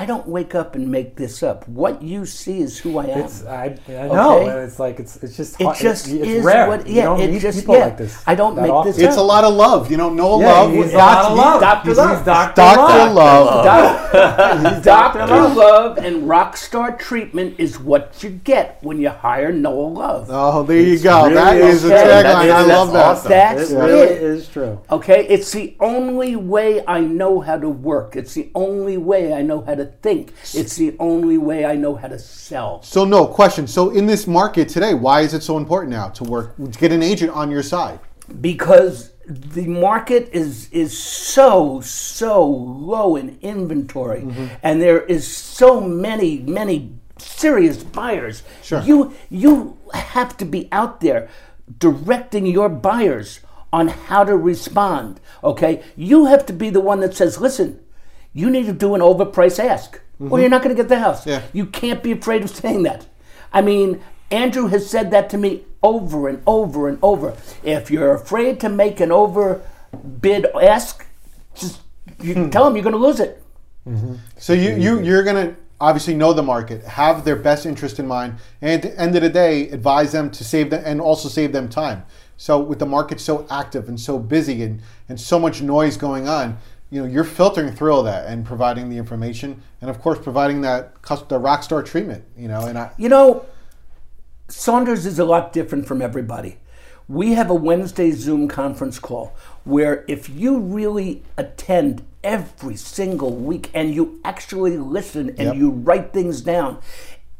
I 0.00 0.06
don't 0.06 0.28
wake 0.28 0.54
up 0.54 0.76
and 0.76 0.88
make 0.88 1.16
this 1.16 1.42
up. 1.42 1.66
What 1.68 2.02
you 2.02 2.24
see 2.24 2.60
is 2.60 2.78
who 2.78 2.98
I 2.98 3.06
am. 3.06 3.18
It's 3.20 3.44
I, 3.44 3.76
I 3.88 3.92
know, 4.06 4.38
Okay. 4.38 4.48
and 4.50 4.58
it's 4.60 4.78
like 4.78 5.00
it's 5.00 5.16
it's 5.24 5.36
just 5.36 5.60
it 5.60 5.64
just 5.76 6.06
it's, 6.06 6.14
it's 6.14 6.28
is 6.28 6.44
rare. 6.44 6.68
what. 6.68 6.86
you 6.86 6.94
Yeah, 6.94 7.04
don't 7.04 7.20
it 7.20 7.30
meet 7.32 7.42
just 7.42 7.58
people 7.60 7.74
yeah. 7.76 7.84
like 7.86 7.96
this. 7.96 8.22
I 8.26 8.34
don't 8.36 8.54
make 8.56 8.70
often. 8.70 8.92
this 8.92 9.00
It's 9.02 9.16
a 9.16 9.22
lot 9.22 9.42
of 9.44 9.54
love. 9.54 9.90
You 9.90 9.96
don't 9.96 10.14
know 10.14 10.38
Yeah, 10.40 10.52
love. 10.52 10.70
he's 10.72 10.84
with 10.84 10.94
a 10.94 10.98
lot 10.98 11.24
of 11.24 11.36
love. 11.36 11.60
Dr. 11.60 11.94
Love. 11.94 12.24
Dr. 12.24 12.54
Dr. 12.54 13.12
Love. 13.12 13.64
Love. 13.64 14.82
Dr. 14.84 15.26
Love 15.26 15.98
and 15.98 16.22
Rockstar 16.24 16.96
treatment 16.98 17.56
is 17.58 17.78
what 17.80 18.22
you 18.22 18.30
get 18.30 18.78
when 18.82 19.00
you 19.00 19.08
hire 19.10 19.52
Noel 19.52 19.92
Love. 19.94 20.26
Oh, 20.30 20.62
there 20.62 20.80
you 20.80 20.98
go. 21.00 21.22
really 21.24 21.34
that 21.34 21.56
is 21.56 21.84
a 21.84 21.90
tagline. 21.90 22.50
I 22.52 22.62
love 22.62 22.92
that. 22.92 23.04
awesome. 23.06 23.28
That's 23.30 23.70
It 23.70 23.74
it. 23.74 23.78
really 23.78 24.14
is 24.14 24.48
true. 24.48 24.80
Okay, 24.90 25.26
it's 25.28 25.50
the 25.52 25.76
only 25.80 26.36
way 26.36 26.84
I 26.86 27.00
know 27.00 27.40
how 27.40 27.58
to 27.58 27.68
work. 27.68 28.14
It's 28.16 28.34
the 28.34 28.50
only 28.54 28.96
way 28.96 29.32
I 29.34 29.42
know 29.42 29.60
how 29.62 29.74
to 29.74 29.87
think. 30.02 30.32
It's 30.54 30.76
the 30.76 30.96
only 30.98 31.38
way 31.38 31.64
I 31.64 31.74
know 31.74 31.94
how 31.94 32.08
to 32.08 32.18
sell. 32.18 32.82
So 32.82 33.04
no 33.04 33.26
question. 33.26 33.66
So 33.66 33.90
in 33.90 34.06
this 34.06 34.26
market 34.26 34.68
today, 34.68 34.94
why 34.94 35.20
is 35.20 35.34
it 35.34 35.42
so 35.42 35.56
important 35.56 35.90
now 35.92 36.08
to 36.10 36.24
work 36.24 36.56
to 36.56 36.78
get 36.78 36.92
an 36.92 37.02
agent 37.02 37.32
on 37.32 37.50
your 37.50 37.62
side? 37.62 38.00
because 38.40 39.12
the 39.26 39.66
market 39.66 40.28
is 40.32 40.70
is 40.70 40.98
so 40.98 41.80
so 41.80 42.44
low 42.46 43.16
in 43.16 43.38
inventory 43.42 44.20
mm-hmm. 44.20 44.46
and 44.62 44.80
there 44.80 45.00
is 45.02 45.26
so 45.26 45.80
many 45.80 46.38
many 46.38 46.92
serious 47.18 47.82
buyers 47.82 48.42
Sure. 48.62 48.80
you 48.82 49.12
you 49.28 49.76
have 49.92 50.36
to 50.38 50.44
be 50.44 50.68
out 50.72 51.00
there 51.00 51.28
directing 51.78 52.46
your 52.46 52.68
buyers 52.68 53.40
on 53.70 53.88
how 53.88 54.24
to 54.24 54.36
respond 54.36 55.20
okay 55.44 55.82
you 55.94 56.26
have 56.26 56.46
to 56.46 56.54
be 56.54 56.70
the 56.70 56.80
one 56.80 57.00
that 57.00 57.14
says 57.14 57.38
listen 57.38 57.78
you 58.32 58.50
need 58.50 58.66
to 58.66 58.72
do 58.72 58.94
an 58.94 59.00
overpriced 59.00 59.58
ask 59.58 60.00
or 60.20 60.40
you're 60.40 60.48
not 60.48 60.62
going 60.62 60.74
to 60.74 60.80
get 60.80 60.88
the 60.88 60.98
house 60.98 61.26
Yeah. 61.26 61.42
you 61.52 61.66
can't 61.66 62.02
be 62.02 62.12
afraid 62.12 62.42
of 62.42 62.50
saying 62.50 62.82
that. 62.82 63.06
I 63.52 63.62
mean, 63.62 64.00
Andrew 64.30 64.66
has 64.66 64.88
said 64.88 65.10
that 65.12 65.30
to 65.30 65.38
me 65.38 65.64
over 65.82 66.28
and 66.28 66.42
over 66.46 66.88
and 66.88 66.98
over. 67.02 67.36
If 67.62 67.90
you're 67.90 68.12
afraid 68.14 68.60
to 68.60 68.68
make 68.68 69.00
an 69.00 69.10
overbid 69.10 70.46
ask, 70.60 71.06
just 71.54 71.80
you 72.20 72.34
hmm. 72.34 72.50
tell 72.50 72.64
them 72.64 72.74
you're 72.74 72.82
going 72.82 72.94
to 72.94 72.98
lose 72.98 73.20
it. 73.20 73.42
Mm-hmm. 73.88 74.16
So 74.36 74.52
you 74.52 74.74
you 74.76 75.00
you're 75.00 75.22
gonna 75.22 75.56
obviously 75.80 76.14
know 76.14 76.34
the 76.34 76.42
market, 76.42 76.84
have 76.84 77.24
their 77.24 77.36
best 77.36 77.64
interest 77.64 77.98
in 77.98 78.06
mind, 78.06 78.34
and 78.60 78.70
at 78.72 78.82
the 78.82 79.00
end 79.00 79.16
of 79.16 79.22
the 79.22 79.30
day, 79.30 79.68
advise 79.70 80.12
them 80.12 80.30
to 80.32 80.44
save 80.44 80.70
them 80.70 80.82
and 80.84 81.00
also 81.00 81.28
save 81.28 81.52
them 81.52 81.68
time. 81.68 82.04
So 82.36 82.58
with 82.58 82.80
the 82.80 82.86
market 82.86 83.20
so 83.20 83.46
active 83.50 83.88
and 83.88 83.98
so 83.98 84.18
busy 84.18 84.62
and 84.62 84.82
and 85.08 85.18
so 85.18 85.38
much 85.38 85.62
noise 85.62 85.96
going 85.96 86.28
on, 86.28 86.58
you 86.90 87.00
know 87.00 87.06
you're 87.06 87.24
filtering 87.24 87.72
through 87.72 87.92
all 87.92 88.02
that 88.04 88.26
and 88.26 88.44
providing 88.44 88.88
the 88.90 88.96
information, 88.96 89.62
and 89.80 89.90
of 89.90 90.00
course 90.00 90.18
providing 90.18 90.62
that 90.62 90.94
the 91.28 91.38
rock 91.38 91.62
star 91.62 91.82
treatment. 91.82 92.24
You 92.36 92.48
know, 92.48 92.66
and 92.66 92.78
I, 92.78 92.90
You 92.96 93.08
know, 93.08 93.46
Saunders 94.48 95.04
is 95.06 95.18
a 95.18 95.24
lot 95.24 95.52
different 95.52 95.86
from 95.86 96.00
everybody. 96.00 96.58
We 97.06 97.32
have 97.32 97.48
a 97.48 97.54
Wednesday 97.54 98.10
Zoom 98.10 98.48
conference 98.48 98.98
call 98.98 99.34
where 99.64 100.04
if 100.08 100.28
you 100.28 100.58
really 100.58 101.22
attend 101.38 102.04
every 102.22 102.76
single 102.76 103.34
week 103.34 103.70
and 103.72 103.94
you 103.94 104.20
actually 104.24 104.76
listen 104.76 105.30
and 105.30 105.38
Yep. 105.38 105.56
you 105.56 105.70
write 105.70 106.12
things 106.12 106.42
down, 106.42 106.78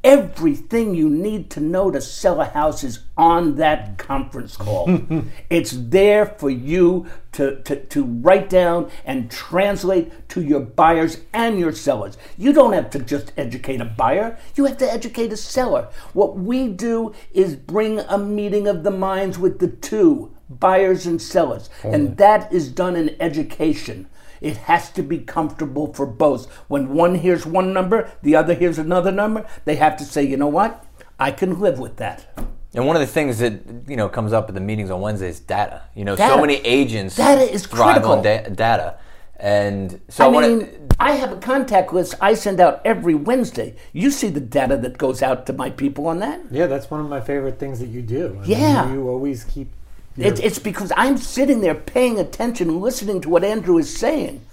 everything 0.08 0.94
you 0.94 1.10
need 1.10 1.50
to 1.50 1.60
know 1.60 1.90
to 1.90 2.00
sell 2.00 2.40
a 2.40 2.46
house 2.46 2.82
is 2.82 3.00
on 3.14 3.56
that 3.56 3.98
conference 3.98 4.56
call. 4.56 4.88
it's 5.50 5.72
there 5.72 6.24
for 6.24 6.48
you 6.48 7.06
to, 7.32 7.60
to, 7.64 7.84
to 7.84 8.04
write 8.04 8.48
down 8.48 8.90
and 9.04 9.30
translate 9.30 10.26
to 10.30 10.40
your 10.40 10.60
buyers 10.60 11.18
and 11.34 11.60
your 11.60 11.72
sellers. 11.72 12.16
You 12.38 12.54
don't 12.54 12.72
have 12.72 12.88
to 12.90 13.00
just 13.00 13.34
educate 13.36 13.82
a 13.82 13.84
buyer, 13.84 14.38
you 14.54 14.64
have 14.64 14.78
to 14.78 14.90
educate 14.90 15.30
a 15.30 15.36
seller. 15.36 15.88
What 16.14 16.38
we 16.38 16.68
do 16.68 17.12
is 17.34 17.54
bring 17.54 17.98
a 18.00 18.16
meeting 18.16 18.66
of 18.66 18.84
the 18.84 18.90
minds 18.90 19.38
with 19.38 19.58
the 19.58 19.68
two 19.68 20.34
buyers 20.48 21.04
and 21.04 21.20
sellers, 21.20 21.68
and 21.84 22.16
that 22.16 22.50
is 22.50 22.72
done 22.72 22.96
in 22.96 23.14
education. 23.20 24.08
It 24.40 24.56
has 24.56 24.90
to 24.92 25.02
be 25.02 25.18
comfortable 25.18 25.92
for 25.92 26.06
both. 26.06 26.46
When 26.68 26.94
one 26.94 27.16
hears 27.16 27.44
one 27.46 27.72
number, 27.72 28.10
the 28.22 28.36
other 28.36 28.54
hears 28.54 28.78
another 28.78 29.10
number, 29.12 29.46
they 29.64 29.76
have 29.76 29.96
to 29.98 30.04
say, 30.04 30.22
you 30.22 30.36
know 30.36 30.46
what? 30.48 30.84
I 31.18 31.30
can 31.32 31.58
live 31.60 31.78
with 31.78 31.96
that. 31.96 32.26
And 32.74 32.86
one 32.86 32.96
of 32.96 33.00
the 33.00 33.06
things 33.06 33.38
that 33.38 33.54
you 33.88 33.96
know 33.96 34.08
comes 34.08 34.32
up 34.32 34.48
at 34.48 34.54
the 34.54 34.60
meetings 34.60 34.90
on 34.90 35.00
Wednesday 35.00 35.28
is 35.28 35.40
data. 35.40 35.82
You 35.94 36.04
know, 36.04 36.14
Data. 36.14 36.34
so 36.34 36.40
many 36.40 36.56
agents 36.56 37.16
Data 37.16 37.42
is 37.50 37.66
thrive 37.66 38.04
on 38.04 38.22
critical. 38.22 38.52
da- 38.52 38.54
data, 38.54 38.98
and 39.36 40.00
so 40.08 40.24
I 40.24 40.26
I, 40.26 40.30
want 40.30 40.46
mean, 40.48 40.60
to. 40.60 40.96
I 41.00 41.12
have 41.12 41.32
a 41.32 41.36
contact 41.36 41.92
list 41.94 42.14
I 42.20 42.34
send 42.34 42.60
out 42.60 42.82
every 42.84 43.14
Wednesday. 43.14 43.74
You 43.94 44.10
see 44.10 44.28
the 44.28 44.40
data 44.40 44.76
that 44.76 44.98
goes 44.98 45.22
out 45.22 45.46
to 45.46 45.52
my 45.54 45.70
people 45.70 46.06
on 46.08 46.18
that? 46.18 46.40
Yeah, 46.50 46.66
that's 46.66 46.90
one 46.90 47.00
of 47.00 47.08
my 47.08 47.20
favorite 47.22 47.58
things 47.58 47.78
that 47.80 47.88
you 47.88 48.02
do. 48.02 48.26
I 48.26 48.42
mean, 48.42 48.50
Yeah. 48.50 48.92
you 48.92 49.08
always 49.08 49.44
keep. 49.44 49.70
Your- 50.18 50.28
It's, 50.32 50.40
it's 50.40 50.58
because 50.58 50.92
I'm 50.96 51.16
sitting 51.16 51.60
there 51.60 51.74
paying 51.74 52.18
attention, 52.18 52.80
listening 52.80 53.20
to 53.22 53.28
what 53.28 53.44
Andrew 53.44 53.78
is 53.78 53.96
saying, 53.96 54.44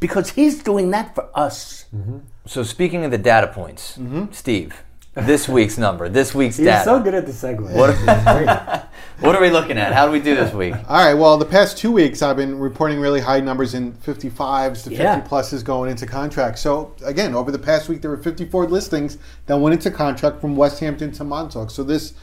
because 0.00 0.30
he's 0.30 0.62
doing 0.62 0.90
that 0.92 1.14
for 1.14 1.28
us. 1.34 1.86
Mm-hmm. 1.94 2.18
So 2.46 2.62
speaking 2.62 3.04
of 3.04 3.10
the 3.10 3.18
data 3.18 3.48
points, 3.48 3.98
mm-hmm. 3.98 4.32
Steve, 4.32 4.82
this 5.14 5.48
week's 5.48 5.76
number, 5.76 6.08
this 6.08 6.34
week's 6.34 6.56
He's 6.56 6.66
data. 6.66 6.84
so 6.84 7.00
good 7.00 7.14
at 7.14 7.26
the 7.26 7.32
segue. 7.32 7.70
What- 7.72 8.84
What 9.20 9.34
are 9.34 9.40
we 9.42 9.50
looking 9.50 9.78
at? 9.78 9.92
How 9.92 10.06
do 10.06 10.12
we 10.12 10.20
do 10.20 10.36
this 10.36 10.54
week? 10.54 10.74
All 10.88 11.04
right. 11.04 11.14
Well, 11.14 11.38
the 11.38 11.44
past 11.44 11.76
two 11.76 11.90
weeks, 11.90 12.22
I've 12.22 12.36
been 12.36 12.56
reporting 12.56 13.00
really 13.00 13.18
high 13.18 13.40
numbers 13.40 13.74
in 13.74 13.92
55s 13.94 14.84
to 14.84 14.90
50 14.90 14.94
Yeah. 14.94 15.20
pluses 15.22 15.64
going 15.64 15.90
into 15.90 16.06
contract. 16.06 16.60
So 16.60 16.94
again, 17.04 17.34
over 17.34 17.50
the 17.50 17.58
past 17.58 17.88
week, 17.88 18.00
there 18.00 18.12
were 18.12 18.16
54 18.16 18.66
listings 18.68 19.18
that 19.46 19.56
went 19.56 19.74
into 19.74 19.90
contract 19.90 20.40
from 20.40 20.54
Westhampton 20.54 21.10
to 21.12 21.24
Montauk. 21.24 21.72
So 21.72 21.82
this 21.82 22.14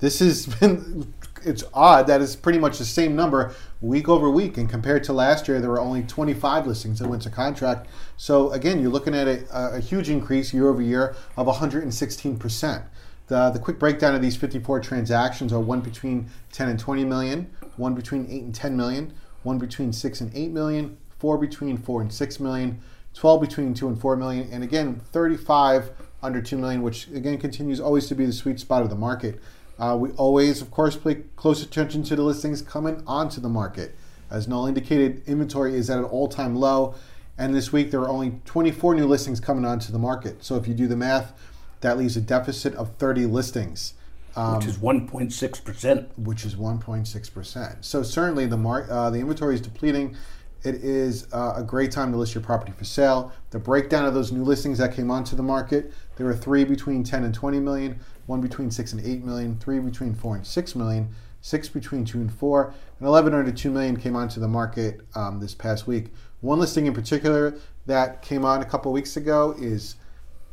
this 0.00 0.18
has 0.18 0.46
been 0.60 1.14
it's 1.44 1.64
odd 1.72 2.06
that 2.06 2.20
it's 2.20 2.36
pretty 2.36 2.58
much 2.58 2.78
the 2.78 2.84
same 2.84 3.16
number 3.16 3.54
week 3.80 4.08
over 4.08 4.30
week. 4.30 4.56
And 4.56 4.68
compared 4.68 5.04
to 5.04 5.12
last 5.12 5.48
year, 5.48 5.60
there 5.60 5.70
were 5.70 5.80
only 5.80 6.02
25 6.02 6.66
listings 6.66 6.98
that 6.98 7.08
went 7.08 7.22
to 7.22 7.30
contract. 7.30 7.88
So 8.16 8.50
again, 8.52 8.80
you're 8.80 8.90
looking 8.90 9.14
at 9.14 9.26
a, 9.26 9.76
a 9.76 9.80
huge 9.80 10.10
increase 10.10 10.52
year 10.52 10.68
over 10.68 10.82
year 10.82 11.14
of 11.36 11.46
116 11.46 12.38
percent. 12.38 12.84
The, 13.28 13.50
the 13.50 13.60
quick 13.60 13.78
breakdown 13.78 14.16
of 14.16 14.22
these 14.22 14.36
54 14.36 14.80
transactions 14.80 15.52
are 15.52 15.60
one 15.60 15.80
between 15.80 16.28
10 16.52 16.68
and 16.68 16.78
20 16.78 17.04
million, 17.04 17.48
one 17.76 17.94
between 17.94 18.26
8 18.28 18.42
and 18.42 18.54
10 18.54 18.76
million, 18.76 19.14
one 19.44 19.56
between 19.56 19.92
6 19.92 20.20
and 20.20 20.34
8 20.34 20.50
million, 20.50 20.98
four 21.20 21.38
between 21.38 21.78
4 21.78 22.02
and 22.02 22.12
6 22.12 22.40
million, 22.40 22.80
12 23.14 23.40
between 23.40 23.74
2 23.74 23.86
and 23.86 24.00
4 24.00 24.16
million, 24.16 24.48
and 24.50 24.64
again, 24.64 25.00
35 25.12 25.92
under 26.22 26.42
2 26.42 26.58
million, 26.58 26.82
which 26.82 27.06
again 27.08 27.38
continues 27.38 27.78
always 27.78 28.08
to 28.08 28.14
be 28.14 28.26
the 28.26 28.32
sweet 28.32 28.58
spot 28.58 28.82
of 28.82 28.90
the 28.90 28.96
market. 28.96 29.40
Uh, 29.80 29.96
we 29.96 30.10
always, 30.12 30.60
of 30.60 30.70
course, 30.70 30.94
pay 30.94 31.16
close 31.36 31.62
attention 31.62 32.02
to 32.04 32.14
the 32.14 32.22
listings 32.22 32.60
coming 32.60 33.02
onto 33.06 33.40
the 33.40 33.48
market. 33.48 33.96
As 34.30 34.46
Noel 34.46 34.66
indicated, 34.66 35.22
inventory 35.26 35.74
is 35.74 35.88
at 35.88 35.98
an 35.98 36.04
all 36.04 36.28
time 36.28 36.54
low, 36.54 36.94
and 37.38 37.54
this 37.54 37.72
week 37.72 37.90
there 37.90 38.00
are 38.00 38.08
only 38.08 38.40
24 38.44 38.94
new 38.94 39.06
listings 39.06 39.40
coming 39.40 39.64
onto 39.64 39.90
the 39.90 39.98
market. 39.98 40.44
So 40.44 40.56
if 40.56 40.68
you 40.68 40.74
do 40.74 40.86
the 40.86 40.96
math, 40.96 41.32
that 41.80 41.96
leaves 41.96 42.14
a 42.16 42.20
deficit 42.20 42.74
of 42.74 42.94
30 42.96 43.24
listings, 43.24 43.94
um, 44.36 44.56
Which 44.56 44.66
is 44.66 44.76
1.6%. 44.76 46.08
which 46.18 46.44
is 46.44 46.54
1.6%. 46.56 47.76
So 47.80 48.02
certainly 48.02 48.44
the 48.44 48.58
mar- 48.58 48.86
uh, 48.90 49.08
the 49.08 49.20
inventory 49.20 49.54
is 49.54 49.62
depleting. 49.62 50.14
It 50.62 50.76
is 50.76 51.26
uh, 51.32 51.54
a 51.56 51.62
great 51.62 51.90
time 51.90 52.12
to 52.12 52.18
list 52.18 52.34
your 52.34 52.44
property 52.44 52.72
for 52.72 52.84
sale. 52.84 53.32
The 53.50 53.58
breakdown 53.58 54.04
of 54.04 54.12
those 54.12 54.30
new 54.30 54.44
listings 54.44 54.78
that 54.78 54.94
came 54.94 55.10
onto 55.10 55.34
the 55.34 55.42
market, 55.42 55.92
there 56.16 56.26
were 56.26 56.36
three 56.36 56.64
between 56.64 57.02
10 57.02 57.24
and 57.24 57.34
20 57.34 57.60
million, 57.60 57.98
one 58.26 58.42
between 58.42 58.70
6 58.70 58.92
and 58.92 59.04
8 59.04 59.24
million, 59.24 59.58
three 59.58 59.78
between 59.78 60.14
4 60.14 60.36
and 60.36 60.46
6 60.46 60.74
million, 60.74 61.08
six 61.40 61.68
between 61.68 62.04
2 62.04 62.18
and 62.18 62.32
4, 62.32 62.74
and 62.98 63.08
11 63.08 63.32
under 63.32 63.50
2 63.50 63.70
million 63.70 63.96
came 63.96 64.14
onto 64.14 64.38
the 64.38 64.48
market 64.48 65.00
um, 65.14 65.40
this 65.40 65.54
past 65.54 65.86
week. 65.86 66.08
One 66.42 66.58
listing 66.58 66.86
in 66.86 66.92
particular 66.92 67.54
that 67.86 68.20
came 68.20 68.44
on 68.44 68.60
a 68.60 68.64
couple 68.64 68.92
weeks 68.92 69.16
ago 69.16 69.54
is 69.58 69.96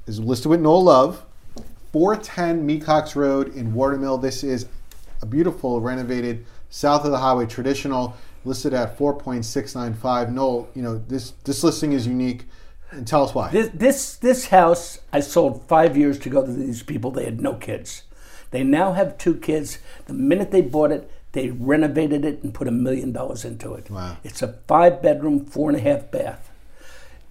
is 0.05 0.21
listed 0.21 0.49
with 0.49 0.61
Noel 0.61 0.85
Love, 0.85 1.25
410 1.91 2.65
Mecox 2.65 3.13
Road 3.13 3.53
in 3.55 3.73
Watermill. 3.73 4.17
This 4.17 4.41
is 4.41 4.67
a 5.21 5.25
beautiful 5.25 5.81
renovated 5.81 6.45
south 6.69 7.03
of 7.03 7.11
the 7.11 7.17
highway 7.17 7.45
traditional 7.45 8.15
listed 8.47 8.73
at 8.73 8.97
4.695. 8.97 10.31
Noel, 10.31 10.69
you 10.73 10.81
know 10.81 10.97
this 10.97 11.31
this 11.43 11.63
listing 11.63 11.93
is 11.93 12.07
unique. 12.07 12.45
And 12.89 13.05
tell 13.05 13.23
us 13.23 13.35
why. 13.35 13.51
This, 13.51 13.69
this, 13.73 14.15
this 14.15 14.47
house 14.47 14.99
I 15.11 15.19
sold 15.19 15.61
five 15.67 15.97
years 15.97 16.25
ago 16.25 16.45
to 16.45 16.51
these 16.51 16.83
people. 16.83 17.11
They 17.11 17.25
had 17.25 17.41
no 17.41 17.55
kids. 17.55 18.03
They 18.51 18.63
now 18.63 18.93
have 18.93 19.17
two 19.17 19.35
kids. 19.35 19.79
The 20.05 20.13
minute 20.13 20.51
they 20.51 20.61
bought 20.61 20.91
it, 20.91 21.11
they 21.33 21.49
renovated 21.49 22.23
it 22.23 22.41
and 22.43 22.53
put 22.53 22.67
a 22.67 22.71
million 22.71 23.11
dollars 23.11 23.43
into 23.43 23.73
it. 23.73 23.89
Wow. 23.89 24.17
It's 24.23 24.41
a 24.41 24.53
five 24.67 25.01
bedroom, 25.01 25.45
four 25.45 25.69
and 25.69 25.77
a 25.77 25.81
half 25.81 26.09
bath. 26.09 26.49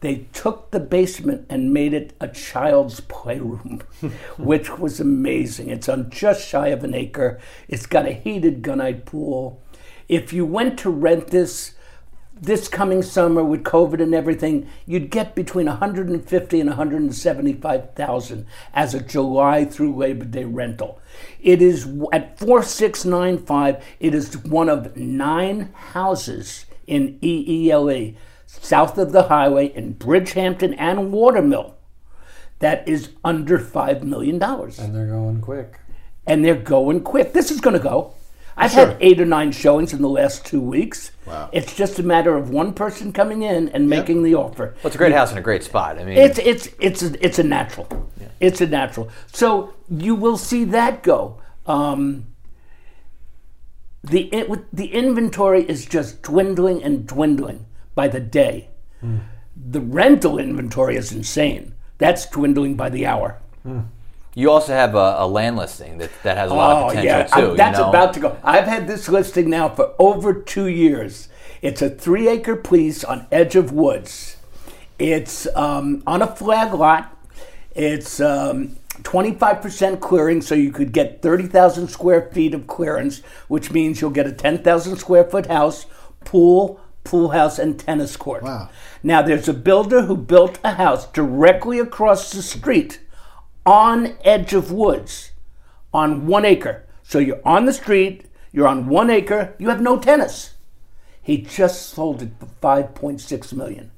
They 0.01 0.27
took 0.35 0.71
the 0.71 0.81
basement 0.81 1.47
and 1.49 1.73
made 1.73 1.95
it 1.95 2.15
a 2.21 2.29
child's 2.29 3.01
playroom, 3.01 3.83
which 4.39 4.79
was 4.79 5.01
amazing. 5.01 5.71
It's 5.71 5.89
on 5.89 6.11
just 6.11 6.47
shy 6.47 6.69
of 6.69 6.85
an 6.85 6.95
acre. 6.95 7.41
It's 7.67 7.87
got 7.87 8.07
a 8.07 8.13
heated 8.13 8.63
gunite 8.63 9.07
pool. 9.07 9.63
If 10.09 10.33
you 10.33 10.45
went 10.45 10.79
to 10.81 10.91
rent 10.91 11.29
this, 11.29 11.75
this 12.35 12.69
coming 12.69 13.03
summer 13.03 13.43
with 13.43 13.65
COVID 13.65 14.01
and 14.01 14.15
everything, 14.15 14.69
you'd 14.87 15.11
get 15.11 15.35
between 15.35 15.67
150 15.67 16.61
and 16.61 16.69
175,000 16.69 18.47
as 18.75 18.95
a 18.95 19.01
July 19.01 19.65
through 19.65 19.97
Labor 19.97 20.25
Day 20.25 20.45
rental. 20.45 21.01
It 21.41 21.63
is 21.63 21.87
at 22.13 22.39
4695, 22.39 23.85
it 24.01 24.15
is 24.15 24.37
one 24.39 24.69
of 24.69 24.97
nine 24.97 25.73
houses 25.75 26.67
in 26.87 27.19
EELE 27.21 28.17
south 28.47 28.99
of 28.99 29.13
the 29.13 29.25
highway 29.25 29.67
in 29.67 29.95
Bridgehampton 29.95 30.75
and 30.79 31.13
Watermill 31.13 31.77
that 32.59 32.87
is 32.89 33.11
under 33.25 33.59
$5 33.59 34.03
million. 34.03 34.43
And 34.43 34.95
they're 34.95 35.07
going 35.07 35.41
quick. 35.41 35.81
And 36.27 36.45
they're 36.45 36.55
going 36.55 37.03
quick. 37.03 37.33
This 37.33 37.51
is 37.51 37.61
going 37.61 37.77
to 37.77 37.83
go. 37.83 38.16
I've 38.57 38.73
had 38.73 38.97
eight 39.01 39.21
or 39.21 39.27
nine 39.27 39.53
showings 39.53 39.93
in 39.93 40.01
the 40.01 40.09
last 40.09 40.47
two 40.47 40.61
weeks. 40.61 41.11
Wow. 41.27 41.51
It's 41.53 41.75
just 41.75 41.99
a 41.99 42.03
matter 42.03 42.37
of 42.37 42.51
one 42.51 42.73
person 42.73 43.13
coming 43.13 43.43
in 43.43 43.69
and 43.71 43.89
making 43.89 44.23
the 44.23 44.35
offer. 44.35 44.75
Well, 44.77 44.87
it's 44.87 44.95
a 44.95 44.99
great 44.99 45.13
house 45.13 45.31
and 45.31 45.39
a 45.39 45.43
great 45.43 45.63
spot. 45.63 45.99
I 45.99 46.05
mean, 46.05 46.17
It's 46.17 46.39
it's 46.39 46.69
it's 46.81 47.03
a, 47.03 47.25
it's 47.25 47.39
a 47.39 47.43
natural. 47.43 48.11
It's 48.41 48.61
a 48.61 48.67
natural. 48.67 49.09
So 49.33 49.75
you 49.91 50.15
will 50.15 50.37
see 50.39 50.65
that 50.65 51.03
go. 51.03 51.39
Um, 51.67 52.27
the 54.05 54.33
it, 54.35 54.49
with- 54.49 54.71
the 54.73 54.87
inventory 54.93 55.63
is 55.69 55.85
just 55.85 56.23
dwindling 56.23 56.83
and 56.83 57.07
dwindling 57.07 57.67
by 57.95 58.09
the 58.09 58.21
day. 58.21 58.69
The 59.71 59.81
rental 59.81 60.39
inventory 60.39 60.97
is 60.97 61.13
insane. 61.13 61.75
That's 61.99 62.29
dwindling 62.29 62.75
by 62.77 62.89
the 62.91 63.07
hour. 63.07 63.39
You 64.37 64.51
also 64.51 64.75
have 64.75 64.95
a, 64.95 65.17
a 65.19 65.27
land 65.27 65.57
listing 65.57 65.97
that, 65.97 66.11
that 66.23 66.37
has 66.37 66.51
a 66.51 66.55
lot 66.55 66.83
of 66.83 66.89
potential 66.95 67.27
Oh, 67.33 67.47
I- 67.47 67.51
too. 67.51 67.57
that's 67.57 67.79
you 67.79 67.85
know? 67.85 67.89
about 67.89 68.13
to 68.15 68.21
go. 68.21 68.39
I've 68.45 68.67
had 68.67 68.87
this 68.87 69.09
listing 69.09 69.49
now 69.49 69.71
for 69.71 69.95
over 69.99 70.35
two 70.35 70.67
years. 70.69 71.29
It's 71.63 71.81
a 71.81 71.89
three 71.89 72.29
acre 72.29 72.55
piece 72.55 73.03
on 73.03 73.27
edge 73.33 73.57
of 73.57 73.73
woods. 73.73 74.37
It's 74.99 75.47
um, 75.57 76.03
on 76.07 76.21
a 76.21 76.27
flag 76.27 76.75
lot. 76.75 77.17
It's 77.75 78.21
um, 78.21 78.77
25% 79.03 80.01
clearing, 80.01 80.43
so 80.43 80.55
you 80.55 80.71
could 80.71 80.93
get 80.93 81.23
30,000 81.23 81.89
square 81.89 82.29
feet 82.31 82.53
of 82.53 82.67
clearance, 82.67 83.21
which 83.49 83.71
means 83.73 84.03
you'll 84.03 84.11
get 84.11 84.27
a 84.27 84.33
10,000 84.33 84.97
square 84.97 85.25
foot 85.25 85.47
house, 85.47 85.87
pool, 86.27 86.79
pool 87.05 87.31
house, 87.31 87.59
and 87.59 87.79
tennis 87.81 88.17
court. 88.19 88.43
Wow. 88.43 88.69
Now, 89.03 89.23
there's 89.23 89.49
a 89.49 89.55
builder 89.55 90.03
who 90.03 90.17
built 90.17 90.59
a 90.63 90.73
house 90.73 91.07
directly 91.07 91.79
across 91.79 92.31
the 92.33 92.43
street 92.43 93.01
on 93.67 94.17
edge 94.25 94.55
of 94.55 94.71
woods 94.71 95.33
on 95.93 96.27
one 96.27 96.45
acre. 96.45 96.85
So 97.03 97.19
you're 97.19 97.41
on 97.45 97.67
the 97.67 97.73
street, 97.73 98.27
you're 98.53 98.69
on 98.69 98.89
one 98.89 99.11
acre, 99.11 99.55
you 99.59 99.69
have 99.69 99.81
no 99.81 99.99
tennis. 99.99 100.55
He 101.21 101.39
just 101.39 101.91
sold 101.91 102.23
it 102.23 102.31
for 102.39 102.47
5.6 102.63 103.53
million. 103.53 103.91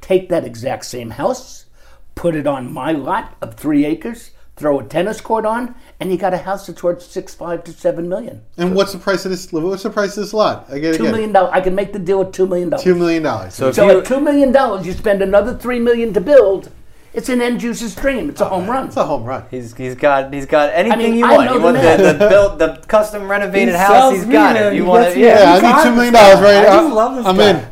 Take 0.00 0.28
that 0.28 0.44
exact 0.44 0.84
same 0.84 1.10
house, 1.10 1.66
put 2.14 2.36
it 2.36 2.46
on 2.46 2.72
my 2.72 2.92
lot 2.92 3.36
of 3.42 3.54
three 3.54 3.84
acres, 3.84 4.30
throw 4.56 4.78
a 4.78 4.84
tennis 4.84 5.20
court 5.20 5.44
on, 5.44 5.74
and 5.98 6.10
you 6.12 6.18
got 6.18 6.34
a 6.34 6.38
house 6.38 6.66
that's 6.66 6.82
worth 6.82 7.02
six 7.02 7.34
five 7.34 7.64
to 7.64 7.72
seven 7.72 8.08
million. 8.08 8.42
And 8.56 8.74
what's 8.74 8.92
the 8.92 8.98
price 8.98 9.24
of 9.24 9.32
this? 9.32 9.50
What's 9.52 9.82
the 9.82 9.90
price 9.90 10.16
of 10.16 10.24
this 10.24 10.32
lot? 10.32 10.66
I 10.70 10.78
get 10.78 10.94
it. 10.94 10.98
Two 10.98 11.04
million 11.04 11.32
dollars. 11.32 11.50
I 11.52 11.60
can 11.60 11.74
make 11.74 11.92
the 11.92 11.98
deal 11.98 12.22
at 12.22 12.32
two 12.32 12.46
million 12.46 12.70
dollars. 12.70 12.84
Two 12.84 12.94
million 12.94 13.22
dollars. 13.22 13.54
So 13.54 13.72
So 13.72 13.90
you, 13.90 13.98
at 13.98 14.04
two 14.04 14.20
million 14.20 14.52
dollars, 14.52 14.86
you 14.86 14.92
spend 14.92 15.22
another 15.22 15.56
three 15.56 15.80
million 15.80 16.12
to 16.12 16.20
build. 16.20 16.70
It's 17.14 17.28
an 17.30 17.40
end 17.40 17.62
user's 17.62 17.94
dream. 17.96 18.28
It's 18.28 18.40
a 18.40 18.44
home 18.48 18.68
run. 18.70 18.86
it's 18.88 18.96
a 18.96 19.04
home 19.04 19.24
run. 19.24 19.44
he's, 19.50 19.74
he's 19.74 19.94
got 19.94 20.32
he's 20.32 20.46
got 20.46 20.72
anything 20.74 20.98
mean, 20.98 21.14
you 21.16 21.24
I 21.26 21.32
want. 21.36 21.46
know 21.46 21.52
You 21.54 21.58
the 21.60 21.64
want 21.64 21.76
the, 21.98 22.12
the 22.12 22.28
built 22.28 22.58
the 22.58 22.84
custom 22.86 23.28
renovated 23.30 23.74
He 23.74 23.78
house. 23.80 23.88
sells 23.90 24.14
He's 24.16 24.26
me, 24.26 24.32
got 24.32 24.56
it. 24.56 24.74
You 24.74 24.84
want 24.84 25.06
it? 25.08 25.16
Yeah. 25.18 25.38
Yeah, 25.38 25.52
I 25.68 25.76
need 25.76 25.82
two 25.82 25.88
this 25.88 25.96
million 25.96 26.12
guy. 26.14 26.30
dollars 26.30 26.42
right 26.44 26.56
I 26.56 26.62
now. 26.62 26.80
just 26.82 26.94
love 26.94 27.16
this 27.16 27.26
I'm 27.26 27.36
guy. 27.36 27.50
in. 27.50 27.68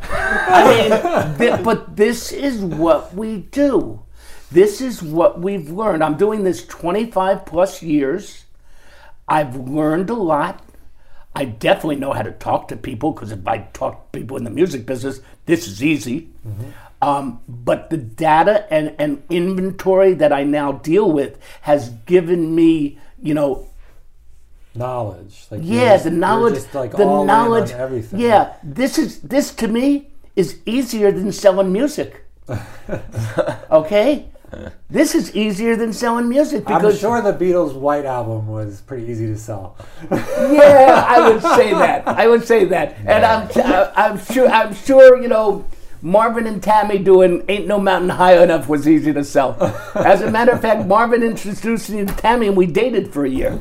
I 0.49 1.27
mean, 1.29 1.35
thi- 1.57 1.63
but 1.63 1.95
this 1.95 2.31
is 2.31 2.61
what 2.61 3.13
we 3.13 3.37
do. 3.51 4.01
This 4.51 4.81
is 4.81 5.03
what 5.03 5.39
we've 5.39 5.69
learned. 5.69 6.03
I'm 6.03 6.17
doing 6.17 6.43
this 6.43 6.65
25 6.65 7.45
plus 7.45 7.81
years. 7.83 8.45
I've 9.27 9.55
learned 9.55 10.09
a 10.09 10.13
lot. 10.15 10.63
I 11.35 11.45
definitely 11.45 11.97
know 11.97 12.13
how 12.13 12.23
to 12.23 12.31
talk 12.31 12.69
to 12.69 12.77
people 12.77 13.11
because 13.11 13.31
if 13.31 13.45
I 13.47 13.59
talk 13.73 14.11
to 14.11 14.17
people 14.19 14.37
in 14.37 14.43
the 14.45 14.49
music 14.49 14.85
business, 14.85 15.19
this 15.45 15.67
is 15.67 15.83
easy. 15.83 16.29
Mm-hmm. 16.47 16.69
Um, 17.01 17.41
but 17.47 17.89
the 17.89 17.97
data 17.97 18.65
and, 18.73 18.95
and 18.97 19.23
inventory 19.29 20.13
that 20.15 20.33
I 20.33 20.43
now 20.43 20.71
deal 20.71 21.11
with 21.11 21.37
has 21.61 21.89
given 22.05 22.55
me, 22.55 22.97
you 23.21 23.33
know, 23.33 23.67
Knowledge. 24.77 25.47
Like 25.49 25.61
yeah, 25.63 25.97
the 25.97 26.11
knowledge, 26.11 26.63
like, 26.73 26.91
the 26.91 27.03
all 27.03 27.23
in 27.23 27.29
on 27.29 27.49
knowledge, 27.49 27.71
everything. 27.71 28.19
yeah. 28.19 28.53
This 28.63 28.99
is 28.99 29.21
this 29.21 29.51
to 29.55 29.67
me 29.67 30.11
is 30.35 30.59
easier 30.67 31.11
than 31.11 31.31
selling 31.31 31.73
music. 31.73 32.23
okay, 33.71 34.27
this 34.87 35.15
is 35.15 35.35
easier 35.35 35.75
than 35.75 35.93
selling 35.93 36.29
music 36.29 36.63
I'm 36.67 36.77
because 36.77 36.99
sure 36.99 37.21
the 37.21 37.33
Beatles' 37.33 37.73
White 37.73 38.05
Album 38.05 38.47
was 38.47 38.81
pretty 38.81 39.07
easy 39.07 39.25
to 39.27 39.37
sell. 39.37 39.75
yeah, 40.11 41.03
I 41.07 41.27
would 41.27 41.41
say 41.41 41.71
that. 41.71 42.07
I 42.23 42.27
would 42.27 42.45
say 42.45 42.65
that, 42.65 42.97
and 42.99 43.25
I'm 43.25 43.49
I'm 43.95 44.19
sure 44.25 44.47
I'm 44.47 44.75
sure 44.75 45.19
you 45.19 45.27
know. 45.27 45.65
Marvin 46.01 46.45
and 46.45 46.61
Tammy 46.61 46.99
doing 46.99 47.43
"Ain't 47.47 47.67
No 47.67 47.79
Mountain 47.79 48.09
High 48.09 48.41
Enough" 48.41 48.69
was 48.69 48.87
easy 48.87 49.13
to 49.13 49.23
sell. 49.23 49.55
As 49.95 50.21
a 50.21 50.29
matter 50.29 50.51
of 50.51 50.61
fact, 50.61 50.85
Marvin 50.85 51.23
introduced 51.23 51.89
me 51.89 52.05
to 52.05 52.13
Tammy, 52.13 52.47
and 52.47 52.55
we 52.55 52.65
dated 52.67 53.11
for 53.11 53.25
a 53.25 53.29
year. 53.29 53.59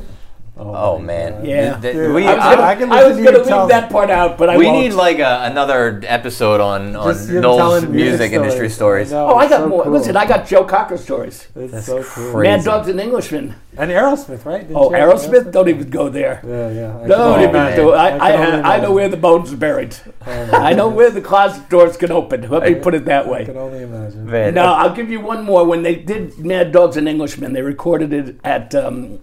Oh 0.58 0.98
man. 0.98 1.44
Yeah. 1.44 1.72
Th- 1.72 1.82
th- 1.82 1.94
Dude, 1.94 2.14
we, 2.14 2.26
I 2.26 2.34
was 2.34 2.44
gonna, 2.56 2.62
I 2.62 2.74
can 2.76 2.92
I 2.92 3.04
was 3.06 3.16
gonna 3.18 3.38
leave 3.38 3.46
tell- 3.46 3.66
that 3.68 3.90
part 3.90 4.08
out, 4.08 4.38
but 4.38 4.48
I 4.48 4.56
we 4.56 4.64
won't. 4.66 4.78
need 4.80 4.92
like 4.94 5.18
a, 5.18 5.42
another 5.44 6.00
episode 6.06 6.60
on 6.62 6.96
on 6.96 7.14
him 7.14 7.40
Noel's 7.42 7.58
telling 7.82 7.92
music 7.92 8.32
industry 8.32 8.70
stories. 8.70 9.12
I 9.12 9.16
know, 9.16 9.26
Oh, 9.32 9.34
I 9.36 9.48
got 9.50 9.60
so 9.60 9.68
more. 9.68 9.82
cool. 9.84 9.92
Listen, 9.92 10.16
I 10.16 10.24
got 10.26 10.46
Joe 10.46 10.64
Cocker 10.64 10.96
stories. 10.96 11.46
It's 11.54 11.84
so 11.84 12.02
cool. 12.02 12.32
crazy. 12.32 12.56
Mad 12.56 12.64
Dogs 12.64 12.88
and 12.88 12.98
Englishmen. 12.98 13.54
And 13.78 13.90
Aerosmith, 13.90 14.46
right? 14.46 14.62
Didn't 14.62 14.76
Oh, 14.78 14.88
you 14.90 14.96
have 14.96 15.10
Aerosmith? 15.10 15.52
Don't 15.52 15.68
even 15.68 15.90
go 15.90 16.08
there. 16.08 16.40
Yeah, 16.42 16.70
yeah. 16.70 16.98
I 17.04 17.06
Don't 17.06 17.34
can 17.34 17.42
even 17.42 17.52
man. 17.52 17.76
do 17.76 17.92
it. 17.92 17.96
I, 17.96 18.08
I 18.16 18.28
I, 18.28 18.32
can 18.32 18.64
I, 18.64 18.80
know 18.80 18.92
where 18.94 19.10
the 19.10 19.18
bones 19.18 19.52
are 19.52 19.56
buried. 19.58 19.94
Oh, 20.28 20.50
I 20.56 20.72
know 20.72 20.88
where 20.88 21.10
the 21.10 21.20
closet 21.20 21.68
doors 21.68 21.96
can 21.96 22.10
open. 22.10 22.48
Let 22.48 22.64
me 22.64 22.74
put 22.74 22.94
it 22.94 23.04
that 23.04 23.26
I 23.28 23.44
can 23.44 23.54
way. 23.54 23.60
only 23.60 23.82
imagine. 23.82 24.26
Man, 24.26 24.54
Now, 24.54 24.74
I'll 24.74 24.92
give 24.92 25.08
you 25.08 25.20
one 25.20 25.44
more. 25.44 25.64
When 25.64 25.84
they 25.84 25.94
did 25.94 26.36
Mad 26.38 26.72
Dogs 26.72 26.96
and 26.96 27.08
Englishmen, 27.08 27.52
they 27.52 27.62
recorded 27.62 28.12
it 28.12 28.40
at 28.42 28.74
um, 28.74 29.20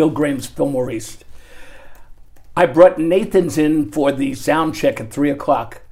Bill 0.00 0.08
Graham's 0.08 0.46
Fillmore 0.46 0.90
East. 0.90 1.26
I 2.56 2.64
brought 2.64 2.98
Nathan's 2.98 3.58
in 3.58 3.92
for 3.92 4.10
the 4.10 4.32
sound 4.32 4.74
check 4.74 4.98
at 4.98 5.12
3 5.12 5.28
o'clock. 5.28 5.82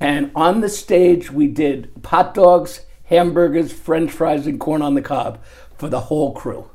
And 0.00 0.32
on 0.34 0.62
the 0.62 0.68
stage, 0.68 1.30
we 1.30 1.46
did 1.46 1.92
hot 2.04 2.34
dogs, 2.34 2.86
hamburgers, 3.04 3.72
french 3.72 4.10
fries, 4.10 4.48
and 4.48 4.58
corn 4.58 4.82
on 4.82 4.96
the 4.96 5.00
cob 5.00 5.40
for 5.78 5.88
the 5.88 6.00
whole 6.00 6.32
crew. 6.32 6.68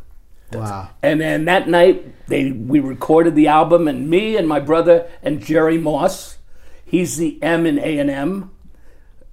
Wow. 0.53 0.91
And 1.01 1.19
then 1.19 1.43
that 1.43 1.67
night, 1.67 2.27
they 2.27 2.53
we 2.53 2.79
recorded 2.79 3.35
the 3.35 3.49
album, 3.49 3.89
and 3.89 4.09
me 4.09 4.37
and 4.37 4.47
my 4.47 4.61
brother 4.61 5.09
and 5.21 5.43
Jerry 5.43 5.77
Moss. 5.77 6.37
He's 6.85 7.17
the 7.17 7.37
M 7.43 7.65
in 7.65 7.79
A 7.79 7.99
and 7.99 8.09
M. 8.09 8.49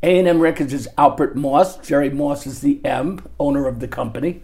A 0.03 0.19
and 0.19 0.27
M 0.27 0.41
Records 0.41 0.73
is 0.73 0.89
Alpert 0.99 1.37
Moss. 1.37 1.77
Jerry 1.87 2.11
Moss 2.11 2.49
is 2.49 2.63
the 2.63 2.85
M, 2.85 3.25
owner 3.39 3.69
of 3.69 3.79
the 3.79 3.87
company. 3.87 4.43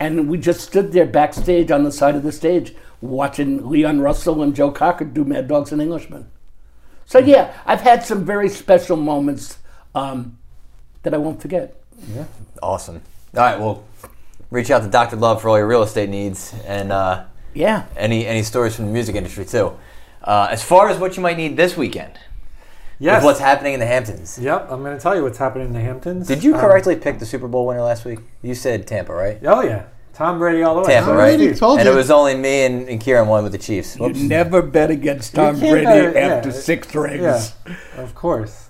And 0.00 0.28
we 0.28 0.38
just 0.38 0.60
stood 0.60 0.92
there 0.92 1.06
backstage 1.06 1.70
on 1.70 1.84
the 1.84 1.92
side 1.92 2.14
of 2.16 2.22
the 2.22 2.32
stage, 2.32 2.74
watching 3.00 3.68
Leon 3.70 4.00
Russell 4.00 4.42
and 4.42 4.54
Joe 4.54 4.70
Cocker 4.70 5.04
do 5.04 5.24
Mad 5.24 5.48
Dogs 5.48 5.72
and 5.72 5.80
Englishmen. 5.80 6.28
So 7.06 7.18
yeah, 7.18 7.54
I've 7.66 7.82
had 7.82 8.04
some 8.04 8.24
very 8.24 8.48
special 8.48 8.96
moments 8.96 9.58
um, 9.94 10.38
that 11.02 11.14
I 11.14 11.18
won't 11.18 11.40
forget. 11.40 11.76
Yeah. 12.14 12.24
Awesome. 12.62 13.02
All 13.36 13.42
right, 13.42 13.58
well, 13.60 13.84
reach 14.50 14.70
out 14.70 14.82
to 14.82 14.88
Dr. 14.88 15.16
Love 15.16 15.42
for 15.42 15.48
all 15.50 15.58
your 15.58 15.66
real 15.66 15.82
estate 15.82 16.08
needs 16.08 16.54
and 16.66 16.90
uh, 16.92 17.24
Yeah. 17.54 17.84
any 17.96 18.26
any 18.26 18.42
stories 18.42 18.74
from 18.74 18.86
the 18.86 18.92
music 18.92 19.14
industry 19.16 19.44
too. 19.44 19.76
Uh, 20.22 20.48
as 20.50 20.62
far 20.62 20.88
as 20.88 20.98
what 20.98 21.16
you 21.16 21.22
might 21.22 21.36
need 21.36 21.56
this 21.56 21.76
weekend, 21.76 22.18
Yes. 22.98 23.16
with 23.16 23.24
what's 23.24 23.40
happening 23.40 23.74
in 23.74 23.80
the 23.80 23.86
Hamptons. 23.86 24.38
Yep, 24.38 24.68
I'm 24.70 24.82
going 24.82 24.96
to 24.96 25.02
tell 25.02 25.16
you 25.16 25.22
what's 25.22 25.38
happening 25.38 25.66
in 25.68 25.72
the 25.72 25.80
Hamptons. 25.80 26.26
Did 26.28 26.44
you 26.44 26.54
Um, 26.54 26.60
correctly 26.60 26.96
pick 26.96 27.18
the 27.18 27.26
Super 27.26 27.48
Bowl 27.48 27.66
winner 27.66 27.82
last 27.82 28.04
week? 28.04 28.20
You 28.42 28.54
said 28.54 28.86
Tampa, 28.86 29.12
right? 29.12 29.38
oh 29.44 29.62
yeah, 29.62 29.84
Tom 30.12 30.38
Brady 30.38 30.62
all 30.62 30.76
the 30.76 30.80
way. 30.82 30.86
Tampa, 30.86 31.08
Tom 31.10 31.18
right? 31.18 31.36
Brady 31.36 31.54
told 31.54 31.80
and 31.80 31.86
you. 31.88 31.92
it 31.92 31.96
was 31.96 32.10
only 32.10 32.36
me 32.36 32.64
and, 32.64 32.88
and 32.88 33.00
Kieran 33.00 33.26
won 33.28 33.42
with 33.42 33.52
the 33.52 33.58
Chiefs. 33.58 33.96
You 33.96 34.02
Whoops. 34.04 34.20
never 34.20 34.62
bet 34.62 34.90
against 34.90 35.34
Tom 35.34 35.58
Brady 35.58 35.84
bet- 35.84 36.14
yeah. 36.14 36.20
after 36.36 36.52
six 36.52 36.94
rings. 36.94 37.20
Yeah, 37.66 37.74
of 38.02 38.14
course. 38.14 38.68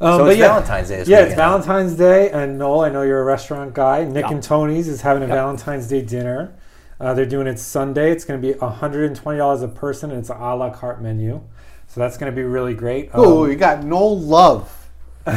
Um, 0.00 0.12
So 0.12 0.24
but 0.24 0.30
it's 0.30 0.38
yeah. 0.38 0.48
Valentine's 0.48 0.88
Day 0.88 1.04
Yeah, 1.06 1.20
it's. 1.20 1.34
Valentine's 1.34 1.94
Day, 1.94 2.30
and 2.30 2.58
Noel, 2.58 2.80
I 2.80 2.88
know 2.88 3.02
you're 3.02 3.20
a 3.20 3.24
restaurant 3.24 3.74
guy. 3.74 4.04
Nick 4.06 4.24
Yeah. 4.24 4.30
and 4.32 4.42
Tony's 4.42 4.88
is 4.88 5.02
having 5.02 5.22
a 5.22 5.26
Yep. 5.26 5.34
Valentine's 5.36 5.88
Day 5.88 6.00
dinner. 6.00 6.54
Uh, 6.98 7.12
they're 7.12 7.26
doing 7.26 7.46
it 7.46 7.58
Sunday. 7.58 8.10
It's 8.10 8.24
going 8.24 8.40
to 8.40 8.46
be 8.48 8.54
$120 8.58 9.62
a 9.62 9.68
person, 9.68 10.10
and 10.10 10.20
it's 10.20 10.30
an 10.30 10.36
a 10.38 10.56
la 10.56 10.70
carte 10.70 11.02
menu. 11.02 11.42
So 11.90 12.00
that's 12.00 12.16
going 12.16 12.30
to 12.30 12.36
be 12.36 12.44
really 12.44 12.72
great. 12.74 13.10
Ooh, 13.18 13.42
Um, 13.44 13.50
you 13.50 13.56
got 13.56 13.82
no 13.82 14.06
love 14.06 14.72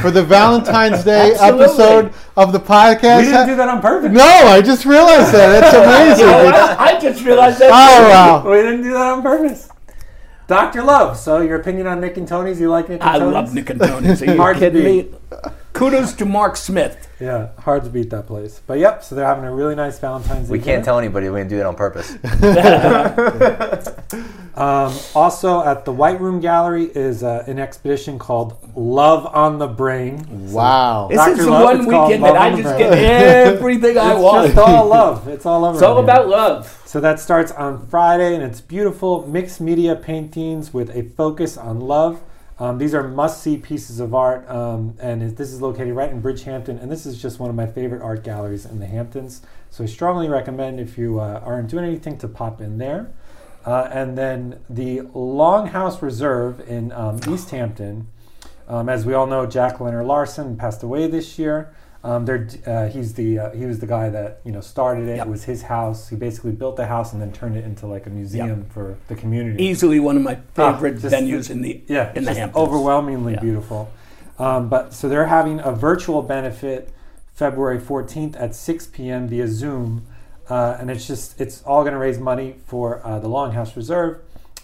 for 0.02 0.12
the 0.12 0.22
Valentine's 0.24 1.04
Day 1.13 1.34
episode 1.34 2.13
of 2.38 2.52
the 2.54 2.60
podcast. 2.60 3.18
we 3.22 3.26
didn't 3.26 3.48
do 3.48 3.56
that 3.56 3.68
on 3.70 3.82
purpose. 3.82 4.12
No, 4.12 4.24
I 4.24 4.62
just 4.62 4.86
realized 4.86 5.34
that. 5.34 5.60
That's 5.60 5.76
amazing. 6.20 6.28
Oh, 6.28 6.76
I, 6.80 6.96
I 6.96 7.00
just 7.00 7.26
realized 7.26 7.58
that. 7.60 7.72
oh 7.72 8.10
wow. 8.10 8.44
We 8.50 8.58
didn't 8.58 8.84
do 8.84 8.94
that 8.94 9.13
on 9.13 9.24
purpose. 9.24 9.68
Dr. 10.48 10.84
Love. 10.84 11.18
So, 11.18 11.42
your 11.42 11.60
opinion 11.60 11.88
on 11.88 12.00
Nick 12.02 12.18
and 12.18 12.28
Tony's? 12.28 12.60
You 12.60 12.70
like 12.70 12.88
Nick 12.88 13.02
and 13.02 13.10
I 13.10 13.18
love 13.18 13.54
Nick 13.54 13.72
and 13.72 13.80
Tony's. 13.80 14.22
Are 14.22 14.26
you 14.26 14.38
Hard 14.38 14.58
to 14.58 14.60
kidding 14.60 14.84
me? 14.84 15.10
Beat. 15.89 15.98
Kudos 15.98 16.13
to 16.13 16.26
Mark 16.26 16.58
Smith. 16.58 17.08
Yeah, 17.19 17.50
hard 17.60 17.84
to 17.86 17.89
beat 17.89 18.10
that 18.10 18.28
place. 18.28 18.62
But 18.67 18.80
yep, 18.80 19.04
so 19.04 19.15
they're 19.15 19.26
having 19.26 19.46
a 19.46 19.54
really 19.54 19.76
nice 19.76 19.98
Valentine's 20.00 20.48
Day. 20.48 20.52
We 20.52 20.58
can't 20.60 20.67
dinner. 20.67 20.84
tell 20.86 21.00
anybody 21.00 21.30
we 21.30 21.39
didn't 21.39 21.50
do 21.52 21.58
that 21.58 21.65
on 21.65 21.76
purpose. 21.76 22.17
Um, 24.56 24.96
also, 25.15 25.63
at 25.63 25.84
the 25.84 25.91
White 25.91 26.22
Room 26.22 26.39
Gallery 26.39 26.84
is 26.86 27.24
uh, 27.24 27.43
an 27.48 27.58
expedition 27.58 28.19
called 28.19 28.56
Love 28.76 29.26
on 29.26 29.58
the 29.58 29.65
Brain. 29.67 30.52
Wow. 30.52 31.08
This 31.10 31.39
is 31.39 31.46
the 31.46 31.50
Love, 31.50 31.63
one 31.63 31.78
it's 31.78 31.88
we 31.88 31.91
called 31.93 32.12
get 32.12 32.19
Love 32.22 32.34
that 32.36 32.41
I 32.41 32.50
just 32.52 32.62
Brain. 32.63 32.78
get 32.78 32.93
everything 33.48 33.98
I 33.98 34.12
It's 34.13 34.22
want. 34.22 34.46
just 34.54 34.58
all 34.60 34.86
love. 34.88 35.28
It's 35.28 35.46
all 35.48 35.65
over. 35.65 35.74
It's 35.76 35.82
all 35.82 35.98
about 35.98 36.28
here. 36.28 36.36
love. 36.36 36.84
So 36.86 37.00
that 37.00 37.19
starts 37.19 37.52
on 37.54 37.88
Friday, 37.88 38.36
and 38.36 38.43
it's 38.43 38.62
beautiful 38.62 39.26
mixed 39.28 39.60
media 39.60 39.96
paintings 39.96 40.72
with 40.72 40.96
a 40.96 41.02
focus 41.17 41.58
on 41.58 41.80
love. 41.80 42.22
Um, 42.60 42.78
these 42.78 42.94
are 42.94 43.08
must-see 43.08 43.58
pieces 43.58 44.00
of 44.00 44.13
art, 44.13 44.48
um, 44.50 44.96
and 45.00 45.24
it, 45.24 45.38
this 45.38 45.52
is 45.52 45.62
located 45.62 45.96
right 45.96 46.12
in 46.12 46.22
Bridgehampton. 46.22 46.82
And 46.82 46.92
this 46.92 47.06
is 47.06 47.22
just 47.22 47.39
one 47.39 47.50
of 47.50 47.56
my 47.56 47.66
favorite 47.66 48.02
art 48.02 48.24
galleries 48.24 48.66
in 48.66 48.80
the 48.80 48.86
Hamptons. 48.86 49.42
So 49.70 49.84
I 49.84 49.88
strongly 49.88 50.30
recommend 50.30 50.80
if 50.80 50.98
you 50.98 51.20
uh, 51.20 51.42
aren't 51.44 51.70
doing 51.70 51.86
anything 51.86 52.18
to 52.20 52.28
pop 52.28 52.62
in 52.62 52.78
there. 52.78 53.12
Uh, 53.66 53.89
and 53.92 54.18
then 54.18 54.60
the 54.70 55.00
Longhouse 55.16 56.02
Reserve 56.02 56.60
in 56.70 56.92
um, 56.92 57.20
East 57.28 57.50
Hampton. 57.50 58.08
Um, 58.68 58.88
as 58.88 59.06
we 59.06 59.13
all 59.13 59.26
know, 59.26 59.46
Jack 59.46 59.80
Lenor 59.80 60.06
Larsen 60.06 60.56
passed 60.58 60.84
away 60.84 61.08
this 61.08 61.39
year. 61.39 61.74
Um, 62.06 62.26
uh, 62.68 62.89
he's 62.89 63.13
the 63.13 63.39
uh, 63.39 63.52
he 63.52 63.66
was 63.66 63.80
the 63.80 63.88
guy 63.88 64.10
that 64.10 64.42
you 64.44 64.52
know 64.52 64.60
started 64.60 65.08
it. 65.08 65.18
Yep. 65.18 65.28
It 65.28 65.30
was 65.30 65.46
his 65.46 65.62
house. 65.63 66.10
He 66.10 66.18
basically 66.18 66.52
built 66.52 66.76
the 66.76 66.86
house 66.88 67.13
and 67.13 67.22
then 67.22 67.32
turned 67.32 67.56
it 67.56 67.63
into 67.63 67.88
like 67.88 68.06
a 68.06 68.10
museum 68.10 68.66
for 68.74 68.98
the 69.08 69.16
community. 69.16 69.63
Easily 69.63 70.02
one 70.02 70.18
of 70.18 70.22
my 70.24 70.38
Ah, 70.58 70.74
favorite 70.74 71.00
just- 71.00 71.16
venues 71.16 71.50
in 71.50 71.62
the 71.62 71.82
yeah, 71.88 72.12
in 72.13 72.26
the 72.26 72.34
Hamptons. 72.34 72.62
overwhelmingly 72.62 73.34
Yeah. 73.34 73.39
beautiful. 73.39 73.89
Um, 74.38 74.68
but 74.68 74.94
so 74.94 75.08
they're 75.08 75.28
having 75.28 75.60
a 75.62 75.72
virtual 75.72 76.22
benefit 76.22 76.89
February 77.36 77.80
14th 77.80 78.36
at 78.38 78.54
6 78.54 78.88
p.m. 78.88 79.28
via 79.28 79.48
Zoom, 79.48 80.06
uh, 80.50 80.76
and 80.80 80.92
it's 80.92 81.08
just 81.08 81.39
it's 81.39 81.62
all 81.63 81.84
going 81.84 81.94
to 81.94 82.00
raise 82.00 82.20
money 82.20 82.56
for 82.66 83.00
uh, 83.06 83.20
the 83.20 83.30
Longhouse 83.30 83.76
Reserve, 83.78 84.18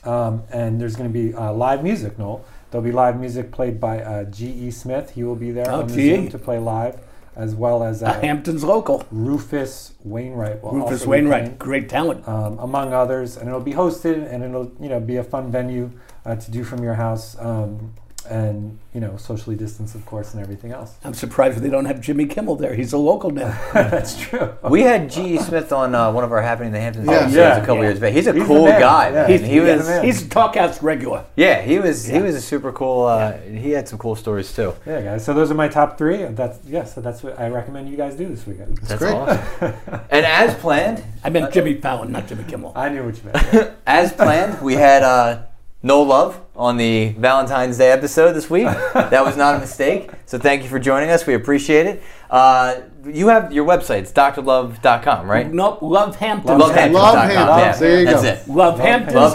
um, 0.04 0.44
and 0.52 0.82
there's 0.82 0.96
going 0.98 1.10
to 1.12 1.14
be 1.14 1.34
uh, 1.34 1.54
live 1.54 1.84
music. 1.84 2.20
Noel, 2.20 2.44
there'll 2.70 2.84
be 2.84 2.92
live 2.92 3.18
music 3.18 3.52
played 3.52 3.80
by 3.80 4.02
uh, 4.02 4.24
G.E. 4.26 4.72
Smith. 4.72 5.12
He 5.12 5.24
will 5.24 5.36
be 5.38 5.52
there 5.52 5.72
Oh, 5.72 5.82
on 5.82 5.88
the 5.88 5.94
Zoom 5.94 6.28
to 6.30 6.38
play 6.38 6.60
live, 6.60 7.00
as 7.36 7.56
well 7.56 7.84
as 7.84 8.02
A 8.02 8.08
uh, 8.10 8.22
Hamptons 8.22 8.64
local. 8.64 9.04
Rufus 9.12 9.94
Wainwright. 10.04 10.62
Will 10.64 10.72
Rufus 10.72 11.06
Wainwright, 11.06 11.44
playing 11.44 11.58
great 11.58 11.90
talent. 11.90 12.28
um, 12.28 12.60
among 12.60 12.94
others, 12.94 13.38
and 13.38 13.48
it'll 13.48 13.62
be 13.62 13.74
hosted, 13.74 14.32
and 14.32 14.44
it'll 14.44 14.72
you 14.80 14.90
know 14.90 15.00
be 15.00 15.18
a 15.18 15.24
fun 15.24 15.52
venue 15.52 15.92
uh, 16.26 16.36
to 16.36 16.52
do 16.52 16.64
from 16.64 16.84
your 16.84 16.96
house, 16.96 17.38
um, 17.40 17.94
and 18.30 18.78
you 18.94 19.00
know 19.02 19.18
socially 19.18 19.56
distance, 19.56 19.96
of 19.96 20.06
course, 20.06 20.34
and 20.34 20.42
everything 20.42 20.72
else. 20.72 20.96
I'm 21.04 21.14
surprised 21.14 21.60
they 21.60 21.70
don't 21.70 21.86
have 21.86 22.02
Jimmy 22.02 22.26
Kimmel 22.26 22.56
there. 22.56 22.74
He's 22.74 22.94
a 22.94 22.98
local 22.98 23.30
now. 23.32 23.58
That's 23.74 24.20
true. 24.20 24.54
We 24.70 24.82
had 24.84 25.10
G.E. 25.10 25.38
Smith 25.40 25.72
on 25.74 25.94
uh, 25.96 26.12
one 26.12 26.24
of 26.24 26.32
our 26.32 26.42
Happening 26.42 26.68
in 26.68 26.74
the 26.74 26.80
Hamptons 26.80 27.08
Yeah. 27.08 27.28
Yeah. 27.30 27.58
a 27.58 27.60
couple 27.62 27.78
Yeah. 27.78 27.82
years 27.90 28.00
back. 28.00 28.14
He's 28.14 28.28
a 28.28 28.34
He's 28.34 28.44
cool 28.46 28.66
guy. 28.68 29.10
Yeah. 29.12 29.28
He's, 29.28 29.42
he 29.42 29.48
he's 29.48 29.62
was, 29.62 29.88
man. 29.88 30.04
he's 30.06 30.22
a 30.26 30.26
talkhouse 30.30 30.82
regular. 30.82 31.26
yeah, 31.36 31.62
he 31.62 31.80
was, 31.80 32.06
he 32.06 32.20
was 32.22 32.36
a 32.36 32.42
super 32.42 32.72
cool. 32.72 33.06
Uh, 33.06 33.38
He 33.40 33.72
had 33.72 33.88
some 33.88 34.00
cool 34.00 34.16
stories 34.16 34.54
too. 34.54 34.74
Yeah, 34.86 35.02
guys. 35.02 35.26
So 35.26 35.34
those 35.34 35.52
are 35.52 35.56
my 35.56 35.68
top 35.68 35.98
three. 35.98 36.24
That's 36.26 36.60
yeah. 36.66 36.84
So 36.86 37.02
that's 37.02 37.24
what 37.24 37.40
I 37.40 37.50
recommend 37.50 37.90
you 37.90 37.98
guys 37.98 38.16
do 38.16 38.28
this 38.28 38.46
weekend. 38.48 38.78
That's 38.80 39.00
great. 39.02 39.14
awesome. 39.14 39.74
and 40.12 40.26
as 40.26 40.54
planned, 40.56 41.04
I 41.24 41.30
meant 41.30 41.54
Jimmy 41.54 41.76
Fallon, 41.76 42.12
not 42.12 42.28
Jimmy 42.28 42.44
Kimmel. 42.46 42.74
I 42.76 42.90
knew 42.90 43.04
what 43.06 43.16
you 43.18 43.24
meant. 43.32 43.72
as 43.88 44.14
planned, 44.14 44.62
we 44.62 44.74
had 44.76 45.04
uh, 45.04 45.44
no 45.84 46.02
love 46.02 46.40
on 46.60 46.76
the 46.78 47.10
Valentine's 47.18 47.78
Day 47.78 47.90
episode 47.92 48.34
this 48.34 48.50
week. 48.50 48.66
that 48.94 49.24
was 49.24 49.38
not 49.38 49.56
a 49.56 49.60
mistake. 49.60 50.12
So 50.26 50.38
thank 50.38 50.62
you 50.64 50.70
for 50.70 50.78
joining 50.78 51.10
us. 51.10 51.26
We 51.26 51.34
appreciate 51.34 51.86
it. 51.88 52.04
Uh, 52.30 52.82
you 53.06 53.30
have 53.30 53.52
your 53.54 53.66
website. 53.66 54.00
It's 54.00 54.12
drlove.com, 54.12 55.28
right? 55.32 55.52
Nope, 55.52 55.80
Lovehamptons. 55.80 56.44
Lovehamptons.com. 56.44 56.92
Lovehamptons. 56.94 57.30
Yeah, 57.60 57.76
There 57.78 58.00
you 58.02 58.06
that's 58.06 58.22
go. 58.22 58.28
it. 58.28 58.46
Lovehamptons.com 58.46 59.32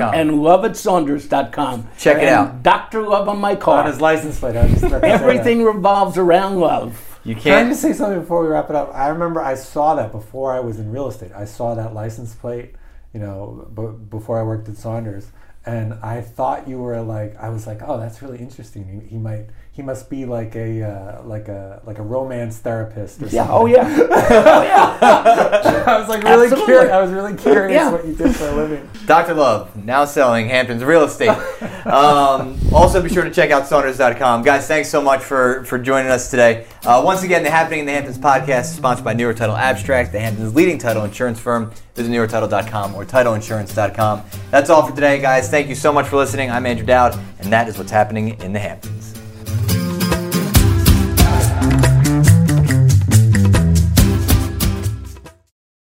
Lovehamptons.com. 0.00 0.14
and 0.14 0.30
loveatsaunders.com. 0.30 1.88
Check 1.98 2.16
it 2.16 2.20
And 2.24 2.28
out. 2.30 2.62
Dr. 2.62 3.02
Love 3.02 3.28
on 3.28 3.38
my 3.38 3.54
car. 3.54 3.80
On 3.80 3.86
his 3.86 4.00
license 4.00 4.38
plate. 4.40 4.54
Just 4.54 4.82
about 4.84 5.00
to 5.00 5.00
say 5.00 5.00
that. 5.00 5.04
Everything 5.22 5.64
revolves 5.64 6.16
around 6.18 6.58
love. 6.60 7.04
You 7.24 7.34
Can 7.34 7.52
I 7.52 7.56
can't. 7.58 7.68
just 7.70 7.82
say 7.82 7.92
something 7.92 8.20
before 8.20 8.42
we 8.42 8.48
wrap 8.48 8.70
it 8.70 8.76
up? 8.76 8.90
I 8.94 9.08
remember 9.08 9.42
I 9.42 9.54
saw 9.54 9.94
that 9.96 10.12
before 10.12 10.52
I 10.54 10.60
was 10.60 10.78
in 10.78 10.90
real 10.90 11.08
estate. 11.08 11.30
I 11.36 11.44
saw 11.44 11.74
that 11.74 11.92
license 11.92 12.34
plate, 12.34 12.74
you 13.12 13.20
know, 13.20 13.68
b- 13.76 13.98
before 14.08 14.40
I 14.40 14.42
worked 14.44 14.68
at 14.68 14.76
Saunders, 14.78 15.26
and 15.68 15.94
I 16.02 16.20
thought 16.22 16.66
you 16.68 16.78
were 16.78 17.00
like, 17.02 17.36
I 17.38 17.48
was 17.50 17.66
like, 17.66 17.80
oh, 17.86 17.98
that's 18.00 18.22
really 18.22 18.38
interesting. 18.38 18.84
He, 19.02 19.08
he 19.10 19.16
might, 19.18 19.46
he 19.72 19.82
must 19.82 20.08
be 20.08 20.24
like 20.24 20.56
a, 20.56 20.82
uh, 20.82 21.22
like 21.24 21.48
a, 21.48 21.80
like 21.84 21.98
a 21.98 22.02
romance 22.02 22.58
therapist 22.58 23.22
or 23.22 23.26
Yeah, 23.26 23.46
something. 23.46 23.54
oh 23.54 23.66
yeah. 23.66 23.96
oh 24.10 24.62
yeah. 24.62 25.84
I 25.86 25.98
was 26.00 26.08
like 26.08 26.22
really 26.24 26.48
curious. 26.64 26.90
I 26.92 27.00
was 27.02 27.10
really 27.10 27.34
curious 27.36 27.74
Yeah. 27.74 27.90
what 27.92 28.06
you 28.06 28.14
did 28.14 28.34
for 28.34 28.48
a 28.48 28.52
living. 28.54 28.88
Dr. 29.06 29.34
Love, 29.34 29.76
now 29.84 30.04
selling 30.04 30.48
Hampton's 30.48 30.82
real 30.84 31.04
estate. 31.04 31.36
Um, 31.88 32.58
also, 32.70 33.00
be 33.00 33.08
sure 33.08 33.24
to 33.24 33.30
check 33.30 33.50
out 33.50 33.66
Saunders.com. 33.66 34.42
Guys, 34.42 34.66
thanks 34.68 34.90
so 34.90 35.00
much 35.00 35.22
for, 35.22 35.64
for 35.64 35.78
joining 35.78 36.10
us 36.10 36.30
today. 36.30 36.66
Uh, 36.84 37.00
once 37.02 37.22
again, 37.22 37.42
the 37.42 37.50
Happening 37.50 37.80
in 37.80 37.86
the 37.86 37.92
Hamptons 37.92 38.18
podcast 38.18 38.62
is 38.62 38.74
sponsored 38.76 39.04
by 39.06 39.14
New 39.14 39.22
York 39.22 39.36
Title 39.36 39.56
Abstract, 39.56 40.12
the 40.12 40.20
Hamptons' 40.20 40.54
leading 40.54 40.76
title 40.76 41.04
insurance 41.04 41.40
firm. 41.40 41.72
Visit 41.98 42.12
NewYorkTitle.com 42.12 42.94
or 42.94 43.04
TitleInsurance.com. 43.04 44.22
That's 44.52 44.70
all 44.70 44.86
for 44.86 44.94
today, 44.94 45.20
guys. 45.20 45.50
Thank 45.50 45.68
you 45.68 45.74
so 45.74 45.92
much 45.92 46.06
for 46.06 46.16
listening. 46.16 46.48
I'm 46.48 46.64
Andrew 46.64 46.86
Dowd, 46.86 47.18
and 47.40 47.52
that 47.52 47.68
is 47.68 47.76
what's 47.76 47.90
happening 47.90 48.40
in 48.40 48.52
the 48.52 48.60
Hamptons. 48.60 48.97